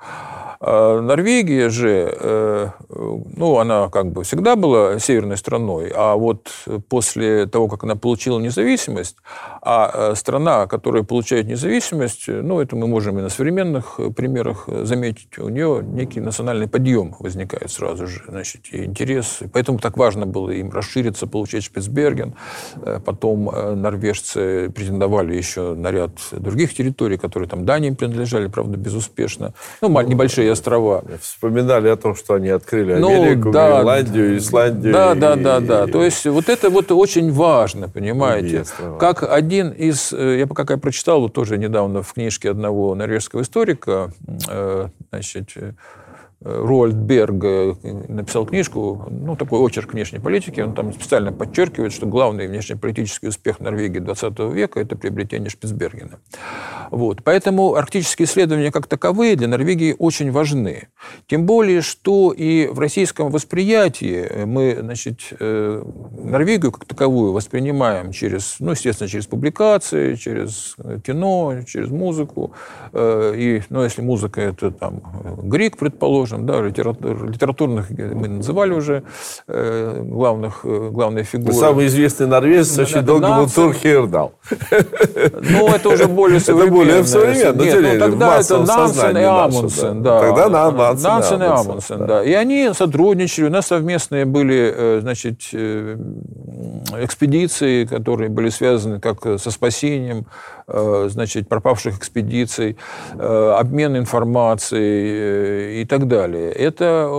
А 0.64 1.02
Норвегия 1.02 1.70
же, 1.70 2.16
э, 2.20 2.68
ну, 2.88 3.58
она 3.58 3.90
как 3.90 4.12
бы 4.12 4.24
всегда 4.24 4.56
была 4.56 5.00
северной 5.00 5.36
страной, 5.36 5.92
а 5.96 6.16
вот 6.16 6.52
после 6.88 7.48
того, 7.48 7.68
как 7.68 7.84
она 7.84 7.96
получила 7.96 8.38
независимость, 8.38 9.16
а 9.64 10.14
страна, 10.14 10.68
которая 10.68 11.02
получает 11.02 11.48
независимость, 11.48 12.28
ну, 12.28 12.60
это 12.60 12.76
мы 12.76 12.86
можем 12.86 13.18
и 13.18 13.24
на 13.24 13.30
современных 13.30 14.00
примерах 14.16 14.70
заметить, 14.84 15.40
у 15.40 15.50
нее 15.50 15.82
некий 15.84 16.20
национальный 16.20 16.68
подъем 16.68 17.16
возникает 17.18 17.72
сразу 17.72 18.06
же, 18.06 18.22
значит, 18.28 18.72
и 18.72 18.86
интерес. 18.86 19.40
Поэтому 19.52 19.80
так 19.80 19.98
важно 19.98 20.28
было 20.28 20.52
им 20.52 20.70
расшириться, 20.70 21.26
получить 21.26 21.64
Шпицберген. 21.64 22.36
Потом 23.04 23.46
норвежцы 23.82 24.70
претендовали 24.70 25.36
еще 25.36 25.74
на 25.74 25.90
ряд 25.90 26.12
других 26.32 26.74
территорий, 26.74 27.18
которые 27.18 27.50
там 27.50 27.66
Дании 27.66 27.92
принадлежали, 27.92 28.48
правда, 28.48 28.78
безуспешно. 28.78 29.54
Ну, 29.82 30.02
небольшие 30.02 30.52
острова. 30.52 31.04
Вспоминали 31.22 31.90
о 31.90 31.96
том, 31.96 32.16
что 32.16 32.36
они 32.36 32.50
открыли 32.50 32.96
ну, 32.96 33.10
Америку, 33.10 33.48
ну, 33.48 33.52
да, 33.52 33.78
Гренландию, 33.78 34.38
Исландию. 34.38 34.94
Да, 34.94 35.14
и, 35.14 35.20
да, 35.20 35.36
да, 35.36 35.60
да. 35.60 35.84
И... 35.86 35.92
То 35.92 36.04
есть 36.04 36.26
вот 36.26 36.50
это 36.50 36.70
вот 36.70 36.92
очень 36.92 37.32
важно, 37.32 37.90
понимаете. 37.90 38.64
Как 39.00 39.24
один 39.24 39.70
из... 39.70 40.14
Э, 40.14 40.40
я 40.40 40.48
пока 40.48 40.74
я 40.74 40.80
прочитал 40.80 41.22
вот 41.22 41.34
тоже 41.34 41.58
недавно 41.58 42.02
в 42.02 42.14
книжке 42.14 42.52
одного 42.52 42.96
норвежского 42.96 43.42
историка, 43.42 44.12
э, 44.50 44.88
значит, 45.10 45.50
Роальд 46.44 46.96
Берг 46.96 47.44
э, 47.44 47.74
написал 48.08 48.48
книжку, 48.48 49.06
ну, 49.12 49.36
такой 49.36 49.60
очерк 49.60 49.94
внешней 49.94 50.18
политики. 50.18 50.60
Он 50.60 50.74
там 50.74 50.92
специально 50.92 51.32
подчеркивает, 51.32 51.94
что 51.94 52.08
главный 52.08 52.48
внешнеполитический 52.48 53.30
успех 53.30 53.60
Норвегии 53.60 54.00
20 54.00 54.40
века– 54.52 54.80
это 54.82 54.96
приобретение 54.96 55.52
Шпицбергена. 55.52 56.20
Вот. 56.90 57.24
Поэтому 57.24 57.76
арктические 57.76 58.26
исследования 58.26 58.72
как 58.72 58.88
таковые 58.88 59.36
для 59.36 59.48
Норвегии 59.48 59.96
очень 59.98 60.32
важны. 60.32 60.88
Тем 61.28 61.46
более, 61.46 61.82
что 61.82 62.32
и 62.32 62.68
в 62.68 62.80
российском 62.80 63.30
восприятии 63.30 64.46
мы, 64.46 64.78
значит, 64.80 65.20
э, 65.40 65.84
Норвегию 66.24 66.72
как 66.72 66.86
таковую 66.86 67.34
воспринимаем 67.34 68.12
через, 68.12 68.56
ну, 68.60 68.72
естественно, 68.72 69.08
через 69.08 69.28
публикации, 69.28 70.16
через 70.16 70.76
кино, 71.06 71.60
через 71.68 71.90
музыку. 71.90 72.54
Э, 72.94 73.34
и, 73.38 73.62
ну, 73.70 73.84
если 73.84 74.02
музыка– 74.02 74.42
это 74.42 74.72
там 74.72 75.04
Грик, 75.44 75.78
предположим, 75.78 76.31
скажем, 76.32 76.46
да, 76.46 76.62
литератур, 76.62 77.30
литературных 77.30 77.90
мы 77.90 78.28
называли 78.28 78.74
уже 78.74 79.04
э, 79.48 80.02
главных, 80.04 80.62
э, 80.64 80.90
главные 80.92 81.24
фигуры. 81.24 81.54
Самый 81.54 81.88
известный 81.88 82.28
норвежец 82.28 82.78
очень 82.80 83.02
долго 83.02 83.28
был 83.36 83.50
Тур 83.50 83.74
Хейердал. 83.74 84.34
Ну, 85.42 85.68
это 85.68 85.90
уже 85.90 86.08
более 86.08 86.40
современно. 86.40 86.68
Это 86.68 86.74
более 86.74 87.04
современно. 87.04 87.64
Нет, 87.64 87.94
ну, 87.94 88.00
тогда 88.00 88.40
это 88.40 88.58
Нансен 88.60 89.18
и 89.18 89.24
Амундсен. 89.24 90.04
Да. 90.04 90.20
Тогда 90.22 90.50
Нансен, 90.50 91.04
Нансен 91.04 91.44
и 91.44 91.46
Амундсен. 91.46 92.08
Да. 92.08 92.24
И 92.24 92.34
они 92.34 92.72
сотрудничали. 92.74 93.48
У 93.48 93.50
нас 93.50 93.68
совместные 93.68 94.26
были, 94.26 94.74
э, 94.76 95.00
значит, 95.02 95.42
экспедиции, 96.94 97.86
которые 97.86 98.30
были 98.30 98.50
связаны 98.50 99.00
как 99.00 99.40
со 99.40 99.52
спасением 99.52 100.26
Э, 100.61 100.61
значит, 101.10 101.48
пропавших 101.48 101.98
экспедиций, 101.98 102.78
э, 103.14 103.56
обмен 103.58 103.98
информацией 103.98 105.78
э, 105.78 105.82
и 105.82 105.86
так 105.86 106.08
далее. 106.08 106.52
Это 106.52 107.10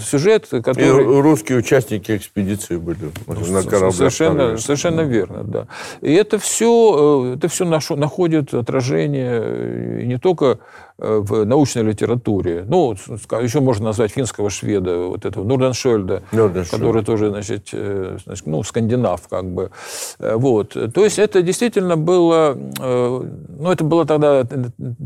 сюжет, 0.00 0.48
который... 0.48 0.86
И 0.86 1.20
русские 1.20 1.58
участники 1.58 2.16
экспедиции 2.16 2.76
были 2.76 3.10
на 3.26 3.62
кораблях. 3.62 3.94
Совершенно, 3.94 4.56
совершенно 4.58 5.00
верно, 5.02 5.42
да. 5.44 5.66
И 6.00 6.12
это 6.12 6.38
все, 6.38 7.34
это 7.36 7.48
все 7.48 7.64
находит 7.64 8.54
отражение 8.54 10.04
не 10.04 10.18
только 10.18 10.46
Э, 10.46 10.58
в 10.98 11.44
научной 11.44 11.82
литературе. 11.82 12.64
Ну, 12.66 12.96
еще 13.42 13.60
можно 13.60 13.86
назвать 13.86 14.12
финского 14.12 14.48
шведа, 14.48 14.98
вот 14.98 15.26
этого 15.26 15.44
Нурденшольда, 15.44 16.22
который 16.70 17.04
тоже, 17.04 17.28
значит, 17.28 17.68
э, 17.72 18.16
значит, 18.24 18.46
ну, 18.46 18.62
скандинав, 18.62 19.28
как 19.28 19.44
бы. 19.44 19.70
Э, 20.18 20.36
вот. 20.36 20.76
То 20.94 21.04
есть 21.04 21.18
это 21.18 21.42
действительно 21.42 21.96
было, 21.96 22.56
ну, 22.78 23.70
это 23.70 23.84
было 23.84 24.06
тогда 24.06 24.46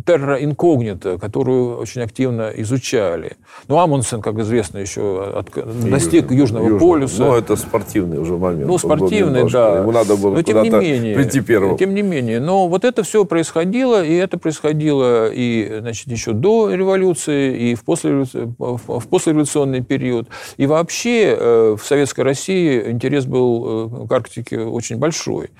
терра 0.07 0.37
инкогнита, 0.43 1.19
которую 1.19 1.79
очень 1.79 2.03
активно 2.03 2.51
изучали. 2.57 3.37
Ну, 3.67 3.79
Амундсен, 3.79 4.23
как 4.23 4.39
известно, 4.39 4.79
еще 4.79 5.33
от, 5.35 5.51
достиг 5.91 6.31
Южного, 6.31 6.69
Южного 6.69 6.79
полюса. 6.79 7.25
Ну, 7.25 7.35
это 7.35 7.57
спортивный 7.57 8.19
уже 8.19 8.37
момент. 8.37 8.69
Ну, 8.69 8.79
спортивный, 8.79 9.51
да. 9.51 9.79
Ему 9.79 9.91
надо 9.91 10.17
было 10.17 10.35
но, 10.35 10.43
тем 10.43 10.63
не 10.63 10.71
менее, 10.71 11.17
прийти 11.17 11.41
первым. 11.41 11.77
Тем 11.77 11.95
не 11.95 12.03
менее. 12.03 12.39
Но 12.39 12.69
вот 12.69 12.85
это 12.85 13.03
все 13.03 13.25
происходило, 13.25 14.05
и 14.05 14.15
это 14.15 14.39
происходило 14.39 15.29
и 15.31 15.80
значит, 15.81 16.09
еще 16.09 16.33
до 16.33 16.71
революции 16.71 17.71
и 17.71 17.75
в, 17.75 17.85
послереволюционный, 17.85 18.55
в 18.59 19.09
послереволюционный 19.09 19.83
период. 19.83 20.29
И 20.57 20.67
вообще 20.67 21.37
э, 21.39 21.77
в 21.79 21.85
Советской 21.85 22.23
России 22.23 22.91
интерес 22.91 23.27
был 23.27 24.05
э, 24.05 24.07
к 24.07 24.13
Арктике 24.13 24.61
очень 24.61 24.97
большой. 24.97 25.51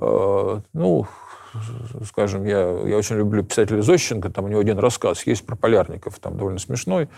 Э, 0.00 0.60
ну, 0.72 1.06
скажем, 2.04 2.44
я, 2.44 2.58
я 2.58 2.96
очень 2.96 3.16
люблю 3.16 3.42
писателя 3.42 3.82
Зощенко, 3.82 4.30
там 4.30 4.46
у 4.46 4.48
него 4.48 4.60
один 4.60 4.78
рассказ 4.78 5.26
есть 5.26 5.44
про 5.46 5.56
полярников, 5.56 6.18
там 6.18 6.36
довольно 6.36 6.58
смешной. 6.58 7.08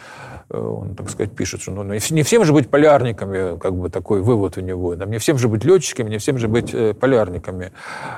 Э, 0.49 0.59
он, 0.59 0.95
так 0.95 1.11
сказать, 1.11 1.35
пишет, 1.35 1.63
что 1.63 1.73
ну, 1.73 1.83
ну 1.83 1.95
не 1.95 2.23
всем 2.23 2.45
же 2.45 2.53
быть 2.53 2.71
полярниками, 2.71 3.59
как 3.59 3.75
бы 3.75 3.91
такой 3.91 4.23
вывод 4.23 4.57
у 4.57 4.61
него. 4.61 4.95
Да, 4.95 5.07
не 5.07 5.19
всем 5.19 5.39
же 5.39 5.49
быть 5.49 5.65
летчиками, 5.65 6.11
не 6.11 6.19
всем 6.19 6.39
же 6.39 6.49
быть 6.49 6.73
э, 6.73 6.95
полярниками. 6.95 7.73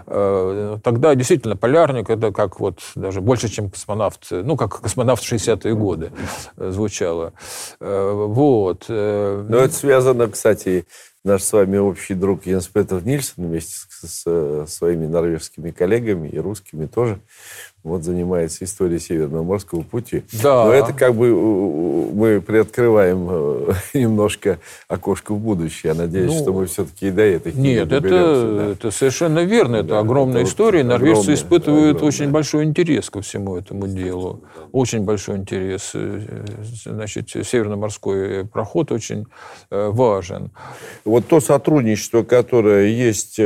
Э, 0.07 0.79
тогда 0.83 1.15
действительно 1.15 1.57
полярник 1.57 2.11
это 2.11 2.33
как 2.33 2.61
вот 2.61 2.81
даже 2.95 3.21
больше, 3.21 3.49
чем 3.49 3.71
космонавт, 3.71 4.29
ну, 4.31 4.57
как 4.57 4.81
космонавт 4.81 5.23
в 5.23 5.33
60-е 5.33 5.75
годы 5.75 6.13
звучало. 6.57 7.33
Вот. 7.81 8.85
Но 8.89 9.57
это 9.57 9.73
связано, 9.73 10.29
кстати, 10.29 10.87
наш 11.25 11.43
с 11.43 11.53
вами 11.53 11.77
общий 11.79 12.15
друг 12.15 12.47
Йенс 12.47 12.67
Петер 12.69 13.05
Нильсон 13.05 13.47
вместе 13.47 13.75
с, 13.89 14.09
с 14.09 14.23
э, 14.27 14.65
своими 14.69 15.07
норвежскими 15.07 15.71
коллегами 15.71 16.29
и 16.29 16.39
русскими 16.39 16.87
тоже 16.87 17.21
вот 17.85 18.05
занимается 18.05 18.65
историей 18.65 19.01
Северного 19.01 19.43
морского 19.43 19.83
пути. 19.83 20.23
Да. 20.43 20.67
Но 20.67 20.73
это 20.73 20.93
как 20.93 21.15
бы 21.15 21.33
мы 22.13 22.41
приоткрываем 22.41 23.29
э, 23.31 23.73
немножко 23.99 24.59
окошко 24.89 25.35
в 25.35 25.39
будущее. 25.39 25.93
Я 25.93 25.95
надеюсь, 25.95 26.33
ну, 26.33 26.39
что 26.39 26.53
мы 26.53 26.67
все-таки 26.67 27.09
и 27.09 27.11
до 27.11 27.23
этой 27.23 27.53
Нет, 27.53 27.91
это, 27.91 28.09
да. 28.09 28.71
это 28.73 28.91
совершенно 28.91 29.41
верно. 29.41 29.77
Это 29.77 29.89
да, 29.89 29.99
огромная 29.99 30.43
это 30.43 30.51
история. 30.51 30.85
Норвежцы 30.85 31.21
огромная, 31.21 31.35
испытывают 31.35 31.97
огромная. 31.97 32.09
очень 32.09 32.31
большой 32.31 32.65
интерес 32.65 33.11
ко 33.11 33.21
всему 33.21 33.57
этому 33.57 33.89
делу. 33.89 34.43
Очень 34.71 35.03
большой 35.03 35.39
интерес. 35.39 35.91
Э, 35.95 36.45
значит, 36.85 37.31
Северно-морской 37.31 38.45
проход 38.45 38.93
очень 38.93 39.27
э, 39.71 39.89
важен. 39.89 40.51
Вот 41.05 41.27
то 41.27 41.41
сотрудничество, 41.41 42.23
которое 42.23 42.87
есть 42.87 43.41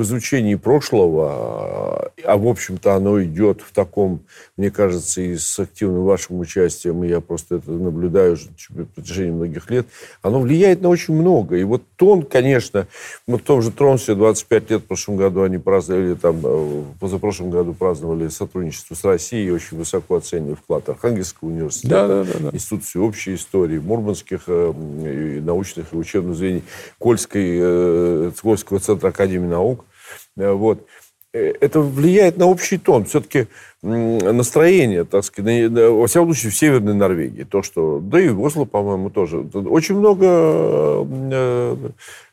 в 0.00 0.02
изучении 0.02 0.54
прошлого, 0.54 2.10
а 2.24 2.36
в 2.38 2.48
общем 2.48 2.70
общем-то, 2.70 2.94
оно 2.94 3.22
идет 3.22 3.60
в 3.62 3.72
таком, 3.72 4.20
мне 4.56 4.70
кажется, 4.70 5.20
и 5.20 5.36
с 5.36 5.58
активным 5.58 6.04
вашим 6.04 6.40
участием, 6.40 7.02
и 7.04 7.08
я 7.08 7.20
просто 7.20 7.56
это 7.56 7.70
наблюдаю 7.70 8.34
уже 8.34 8.48
на 8.70 8.84
протяжении 8.84 9.30
многих 9.30 9.70
лет, 9.70 9.86
оно 10.22 10.40
влияет 10.40 10.80
на 10.80 10.88
очень 10.88 11.14
много. 11.14 11.56
И 11.56 11.64
вот 11.64 11.82
тон, 11.96 12.22
конечно, 12.22 12.86
мы 13.26 13.38
в 13.38 13.42
том 13.42 13.62
же 13.62 13.70
Тронсе 13.70 14.14
25 14.14 14.70
лет 14.70 14.82
в 14.82 14.84
прошлом 14.86 15.16
году 15.16 15.42
они 15.42 15.58
праздновали, 15.58 16.14
там, 16.14 16.40
э, 16.42 16.82
позапрошлом 17.00 17.50
году 17.50 17.74
праздновали 17.74 18.28
сотрудничество 18.28 18.94
с 18.94 19.04
Россией, 19.04 19.48
и 19.48 19.50
очень 19.50 19.76
высоко 19.76 20.16
оценивали 20.16 20.54
вклад 20.54 20.88
Архангельского 20.88 21.48
университета, 21.48 22.08
да, 22.08 22.24
да, 22.24 22.32
да, 22.32 22.38
да. 22.50 22.56
Института 22.56 22.84
всеобщей 22.84 23.34
истории, 23.34 23.78
Мурманских 23.78 24.42
э, 24.46 24.72
и 25.36 25.40
научных 25.40 25.92
и 25.92 25.96
учебных 25.96 26.36
звеньев, 26.36 26.62
Кольской, 26.98 27.58
э, 27.60 28.32
Кольского 28.40 28.80
центра 28.80 29.08
Академии 29.08 29.48
наук. 29.48 29.84
Э, 30.40 30.52
вот. 30.52 30.86
Э, 31.32 31.52
это 31.60 31.80
влияет 31.80 32.36
на 32.36 32.46
общий 32.46 32.78
тон. 32.78 33.04
Все-таки 33.04 33.48
настроение, 33.82 35.04
так 35.04 35.24
сказать, 35.24 35.70
во 35.70 36.06
всяком 36.06 36.34
случае, 36.34 36.52
в 36.52 36.56
Северной 36.56 36.94
Норвегии. 36.94 37.44
То, 37.44 37.62
что... 37.62 37.98
Да 38.00 38.20
и 38.20 38.28
в 38.28 38.42
Осло, 38.42 38.64
по-моему, 38.64 39.10
тоже. 39.10 39.38
Очень 39.54 39.96
много 39.96 40.26
э, 40.26 41.90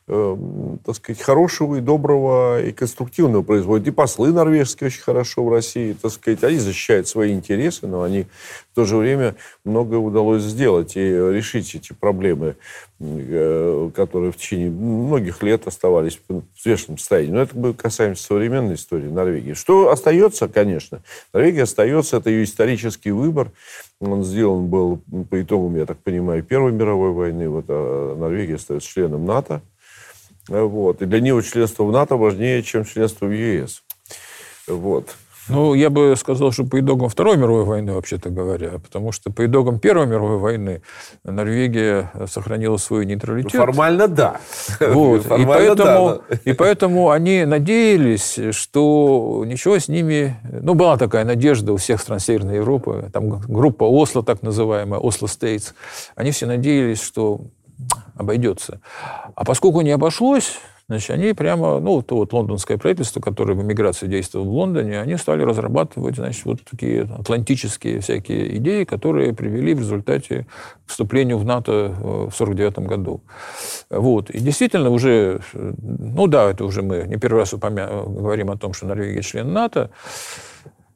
э, 0.08 0.36
так 0.84 0.96
сказать, 0.96 1.22
хорошего 1.22 1.76
и 1.76 1.80
доброго 1.80 2.62
и 2.62 2.72
конструктивного 2.72 3.42
производят. 3.42 3.86
И 3.88 3.90
послы 3.92 4.32
норвежские 4.32 4.88
очень 4.88 5.02
хорошо 5.02 5.44
в 5.44 5.52
России, 5.52 5.96
так 6.00 6.10
сказать, 6.12 6.42
они 6.44 6.58
защищают 6.58 7.08
свои 7.08 7.32
интересы, 7.32 7.86
но 7.86 8.02
они 8.02 8.24
в 8.72 8.74
то 8.74 8.84
же 8.84 8.96
время 8.96 9.36
многое 9.64 9.98
удалось 9.98 10.42
сделать 10.42 10.96
и 10.96 11.00
решить 11.00 11.74
эти 11.74 11.92
проблемы, 11.92 12.56
э, 13.00 13.90
которые 13.94 14.32
в 14.32 14.36
течение 14.36 14.70
многих 14.70 15.42
лет 15.42 15.66
оставались 15.66 16.20
в 16.28 16.42
взвешенном 16.58 16.98
состоянии. 16.98 17.32
Но 17.32 17.42
это 17.42 17.72
касаемся 17.74 18.24
современной 18.24 18.74
истории 18.74 19.08
Норвегии. 19.08 19.52
Что 19.52 19.90
остается, 19.90 20.48
конечно, 20.48 21.00
Норвегия 21.38 21.62
остается, 21.62 22.16
это 22.16 22.30
ее 22.30 22.42
исторический 22.42 23.12
выбор, 23.12 23.52
он 24.00 24.24
сделан 24.24 24.66
был 24.66 25.00
по 25.30 25.40
итогам, 25.40 25.76
я 25.76 25.86
так 25.86 25.98
понимаю, 25.98 26.42
Первой 26.42 26.72
мировой 26.72 27.12
войны. 27.12 27.48
Вот, 27.48 27.66
а 27.68 28.16
Норвегия 28.16 28.56
остается 28.56 28.88
членом 28.88 29.24
НАТО. 29.24 29.62
Вот. 30.48 31.00
И 31.00 31.06
для 31.06 31.20
него 31.20 31.40
членство 31.42 31.84
в 31.84 31.92
НАТО 31.92 32.16
важнее, 32.16 32.64
чем 32.64 32.84
членство 32.84 33.26
в 33.26 33.30
ЕС. 33.30 33.84
Вот. 34.66 35.14
Ну, 35.48 35.74
я 35.74 35.90
бы 35.90 36.14
сказал, 36.16 36.52
что 36.52 36.64
по 36.64 36.80
итогам 36.80 37.08
Второй 37.08 37.36
мировой 37.36 37.64
войны, 37.64 37.92
вообще-то 37.92 38.30
говоря, 38.30 38.72
потому 38.78 39.12
что 39.12 39.30
по 39.32 39.46
итогам 39.46 39.78
Первой 39.78 40.06
мировой 40.06 40.38
войны 40.38 40.82
Норвегия 41.24 42.10
сохранила 42.26 42.76
свой 42.76 43.06
нейтралитет. 43.06 43.54
Ну, 43.54 43.60
формально 43.60 44.08
да. 44.08 44.40
Вот. 44.80 45.22
Формально, 45.22 45.42
и, 45.42 45.46
поэтому, 45.46 46.22
да. 46.28 46.36
и 46.44 46.52
поэтому 46.52 47.10
они 47.10 47.44
надеялись, 47.44 48.38
что 48.50 49.44
ничего 49.46 49.78
с 49.78 49.88
ними... 49.88 50.36
Ну, 50.50 50.74
была 50.74 50.96
такая 50.96 51.24
надежда 51.24 51.72
у 51.72 51.76
всех 51.76 52.00
стран 52.00 52.18
Северной 52.18 52.56
Европы, 52.56 53.10
там 53.12 53.40
группа 53.40 53.84
Осло, 53.84 54.22
так 54.22 54.42
называемая, 54.42 55.00
Осло 55.00 55.28
Стейтс, 55.28 55.72
они 56.14 56.30
все 56.30 56.46
надеялись, 56.46 57.02
что 57.02 57.40
обойдется. 58.16 58.80
А 59.34 59.44
поскольку 59.44 59.80
не 59.80 59.90
обошлось, 59.90 60.58
Значит, 60.88 61.10
они 61.10 61.34
прямо, 61.34 61.80
ну, 61.80 62.00
то 62.00 62.16
вот 62.16 62.32
лондонское 62.32 62.78
правительство, 62.78 63.20
которое 63.20 63.52
в 63.52 63.62
эмиграции 63.62 64.06
действовало 64.06 64.46
в 64.46 64.52
Лондоне, 64.52 65.00
они 65.02 65.18
стали 65.18 65.42
разрабатывать, 65.42 66.16
значит, 66.16 66.46
вот 66.46 66.60
такие 66.64 67.02
атлантические 67.02 68.00
всякие 68.00 68.56
идеи, 68.56 68.84
которые 68.84 69.34
привели 69.34 69.74
в 69.74 69.80
результате 69.80 70.46
к 70.86 70.90
вступлению 70.90 71.36
в 71.36 71.44
НАТО 71.44 71.72
э, 71.72 72.28
в 72.30 72.40
1949 72.40 72.78
году. 72.78 73.20
Вот. 73.90 74.30
И 74.30 74.38
действительно 74.38 74.88
уже, 74.88 75.42
ну 75.52 76.26
да, 76.26 76.50
это 76.50 76.64
уже 76.64 76.80
мы 76.80 77.04
не 77.06 77.18
первый 77.18 77.40
раз 77.40 77.52
упомя... 77.52 77.86
говорим 77.86 78.50
о 78.50 78.56
том, 78.56 78.72
что 78.72 78.86
Норвегия 78.86 79.20
член 79.20 79.52
НАТО, 79.52 79.90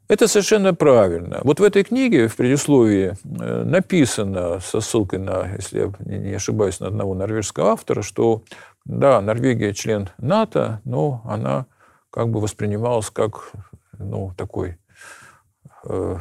это 0.09 0.29
совершенно 0.29 0.75
правильно. 0.75 1.41
Вот 1.43 1.61
в 1.61 1.63
этой 1.63 1.85
книге, 1.85 2.29
в 2.29 2.37
предисловии, 2.37 3.13
э, 3.25 3.65
написано 3.65 4.61
со 4.61 4.81
ссылкой 4.81 5.19
на, 5.19 5.55
если 5.57 5.81
я 5.81 5.93
не 6.19 6.35
ошибаюсь, 6.35 6.81
на 6.81 6.89
одного 6.89 7.15
норвежского 7.15 7.73
автора, 7.73 8.03
что 8.03 8.43
да, 8.85 9.21
Норвегия 9.21 9.73
член 9.75 10.09
НАТО, 10.19 10.81
но 10.85 11.23
она 11.25 11.67
как 12.11 12.29
бы 12.31 12.41
воспринималась 12.41 13.11
как 13.11 13.53
ну, 13.99 14.35
такой 14.37 14.79
э, 15.85 16.19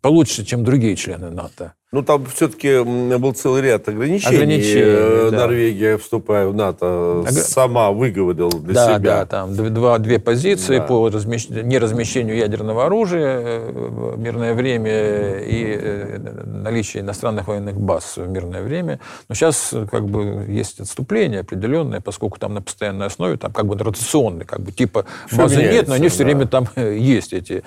получше, 0.00 0.44
чем 0.44 0.64
другие 0.64 0.96
члены 0.96 1.30
НАТО. 1.30 1.74
Ну, 1.94 2.02
там 2.02 2.24
все-таки 2.24 2.82
был 2.82 3.34
целый 3.34 3.60
ряд 3.60 3.86
ограничений. 3.86 4.34
ограничений 4.34 4.82
э, 4.82 5.28
да. 5.30 5.40
Норвегия, 5.40 5.98
вступая 5.98 6.46
в 6.46 6.54
НАТО, 6.54 7.20
Ог... 7.20 7.30
сама 7.32 7.90
выговорила 7.90 8.50
для 8.50 8.72
да, 8.72 8.86
себя. 8.96 9.18
Да, 9.18 9.26
там 9.26 9.54
два, 9.74 9.98
две 9.98 10.18
позиции 10.18 10.78
да. 10.78 10.84
по 10.84 11.10
размещ... 11.10 11.50
неразмещению 11.50 12.34
ядерного 12.34 12.86
оружия 12.86 13.40
э, 13.40 13.70
в 14.14 14.18
мирное 14.18 14.54
время 14.54 15.40
и 15.40 15.76
э, 15.78 16.18
наличие 16.46 17.02
иностранных 17.02 17.48
военных 17.48 17.78
баз 17.78 18.16
в 18.16 18.26
мирное 18.26 18.62
время. 18.62 18.98
Но 19.28 19.34
сейчас 19.34 19.74
как 19.90 20.06
бы 20.06 20.46
есть 20.48 20.80
отступление 20.80 21.40
определенное, 21.40 22.00
поскольку 22.00 22.38
там 22.38 22.54
на 22.54 22.62
постоянной 22.62 23.08
основе, 23.08 23.36
там 23.36 23.52
как 23.52 23.66
бы 23.66 23.76
ротационный, 23.76 24.46
как 24.46 24.62
бы 24.62 24.72
типа 24.72 25.04
базы 25.30 25.60
нет, 25.60 25.88
но 25.88 25.94
они 25.94 26.08
все 26.08 26.20
да. 26.20 26.24
время 26.24 26.46
там 26.46 26.68
есть, 26.74 27.34
эти 27.34 27.62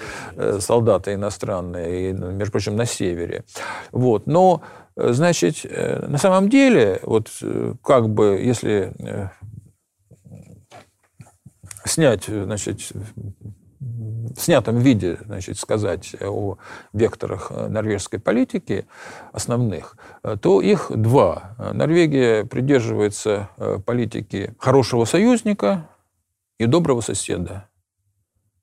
солдаты 0.57 1.13
иностранные, 1.13 2.09
и, 2.09 2.13
между 2.13 2.51
прочим, 2.51 2.75
на 2.75 2.87
севере. 2.87 3.43
Вот. 3.91 4.14
Вот. 4.15 4.27
Но, 4.27 4.61
э, 4.95 5.11
значит, 5.11 5.65
э, 5.65 6.07
на 6.07 6.17
самом 6.17 6.49
деле, 6.49 7.01
вот 7.03 7.29
э, 7.41 7.73
как 7.83 8.07
бы, 8.07 8.39
если 8.41 8.93
снять, 11.83 12.23
значит, 12.23 12.79
в 13.79 14.39
снятом 14.39 14.79
виде, 14.79 15.17
значит, 15.25 15.59
сказать 15.59 16.15
о 16.21 16.57
векторах 16.93 17.51
норвежской 17.51 18.19
политики 18.19 18.87
основных, 19.33 19.97
то 20.41 20.61
их 20.61 20.89
два. 20.89 21.55
Норвегия 21.73 22.45
придерживается 22.45 23.49
политики 23.85 24.55
хорошего 24.57 25.05
союзника 25.05 25.89
и 26.57 26.65
доброго 26.65 27.01
соседа. 27.01 27.67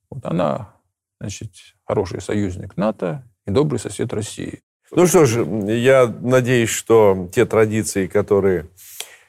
Вот 0.09 0.25
она, 0.25 0.73
значит, 1.21 1.51
хороший 1.85 2.21
союзник 2.21 2.75
НАТО 2.75 3.23
и 3.45 3.51
добрый 3.51 3.79
сосед 3.79 4.11
России. 4.13 4.63
Ну 4.95 5.07
что 5.07 5.25
ж, 5.25 5.43
я 5.69 6.05
надеюсь, 6.21 6.69
что 6.69 7.27
те 7.33 7.47
традиции, 7.47 8.05
которые 8.05 8.67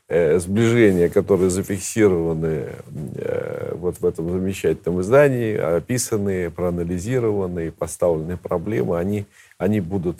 э, 0.08 0.38
сближения, 0.38 1.08
которые 1.08 1.48
зафиксированы 1.48 2.68
э, 3.16 3.72
вот 3.74 3.98
в 3.98 4.04
этом 4.04 4.30
замечательном 4.30 5.00
издании, 5.00 5.56
описаны, 5.56 6.50
проанализированы, 6.50 7.72
поставлены 7.72 8.36
проблемы, 8.36 8.98
они, 8.98 9.24
они 9.56 9.80
будут 9.80 10.18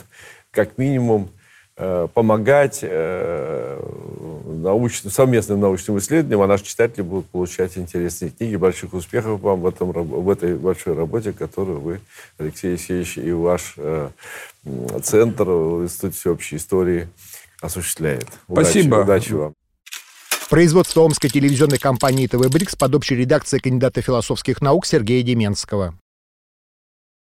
как 0.51 0.79
минимум 0.79 1.29
помогать 1.77 2.81
э, 2.83 3.81
научным, 4.47 5.13
совместным 5.13 5.61
научным 5.61 5.99
исследованиям, 5.99 6.43
а 6.43 6.47
наши 6.47 6.65
читатели 6.65 7.03
будут 7.03 7.27
получать 7.27 7.77
интересные 7.77 8.31
книги. 8.31 8.57
Больших 8.57 8.95
успехов 8.95 9.41
вам 9.41 9.61
в, 9.61 9.67
этом, 9.67 9.91
в 9.91 10.31
этой 10.31 10.57
большой 10.57 10.95
работе, 10.95 11.33
которую 11.33 11.81
вы, 11.81 12.01
Алексей 12.39 12.71
Алексеевич, 12.71 13.19
и 13.19 13.33
ваш 13.33 13.75
э, 13.77 14.11
центр 15.03 15.45
Институт 15.45 16.15
всеобщей 16.15 16.57
истории 16.57 17.09
осуществляет. 17.61 18.29
Спасибо. 18.51 18.97
Удачи, 18.97 19.05
удачи 19.05 19.33
вам. 19.33 19.55
Производство 20.51 21.01
Омской 21.01 21.31
телевизионной 21.31 21.79
компании 21.79 22.27
ТВ 22.27 22.49
«Брикс» 22.51 22.77
под 22.77 22.95
общей 22.95 23.17
редакцией 23.17 23.61
кандидата 23.61 24.03
философских 24.03 24.61
наук 24.61 24.87
Сергея 24.87 25.23
Деменского. 25.23 25.95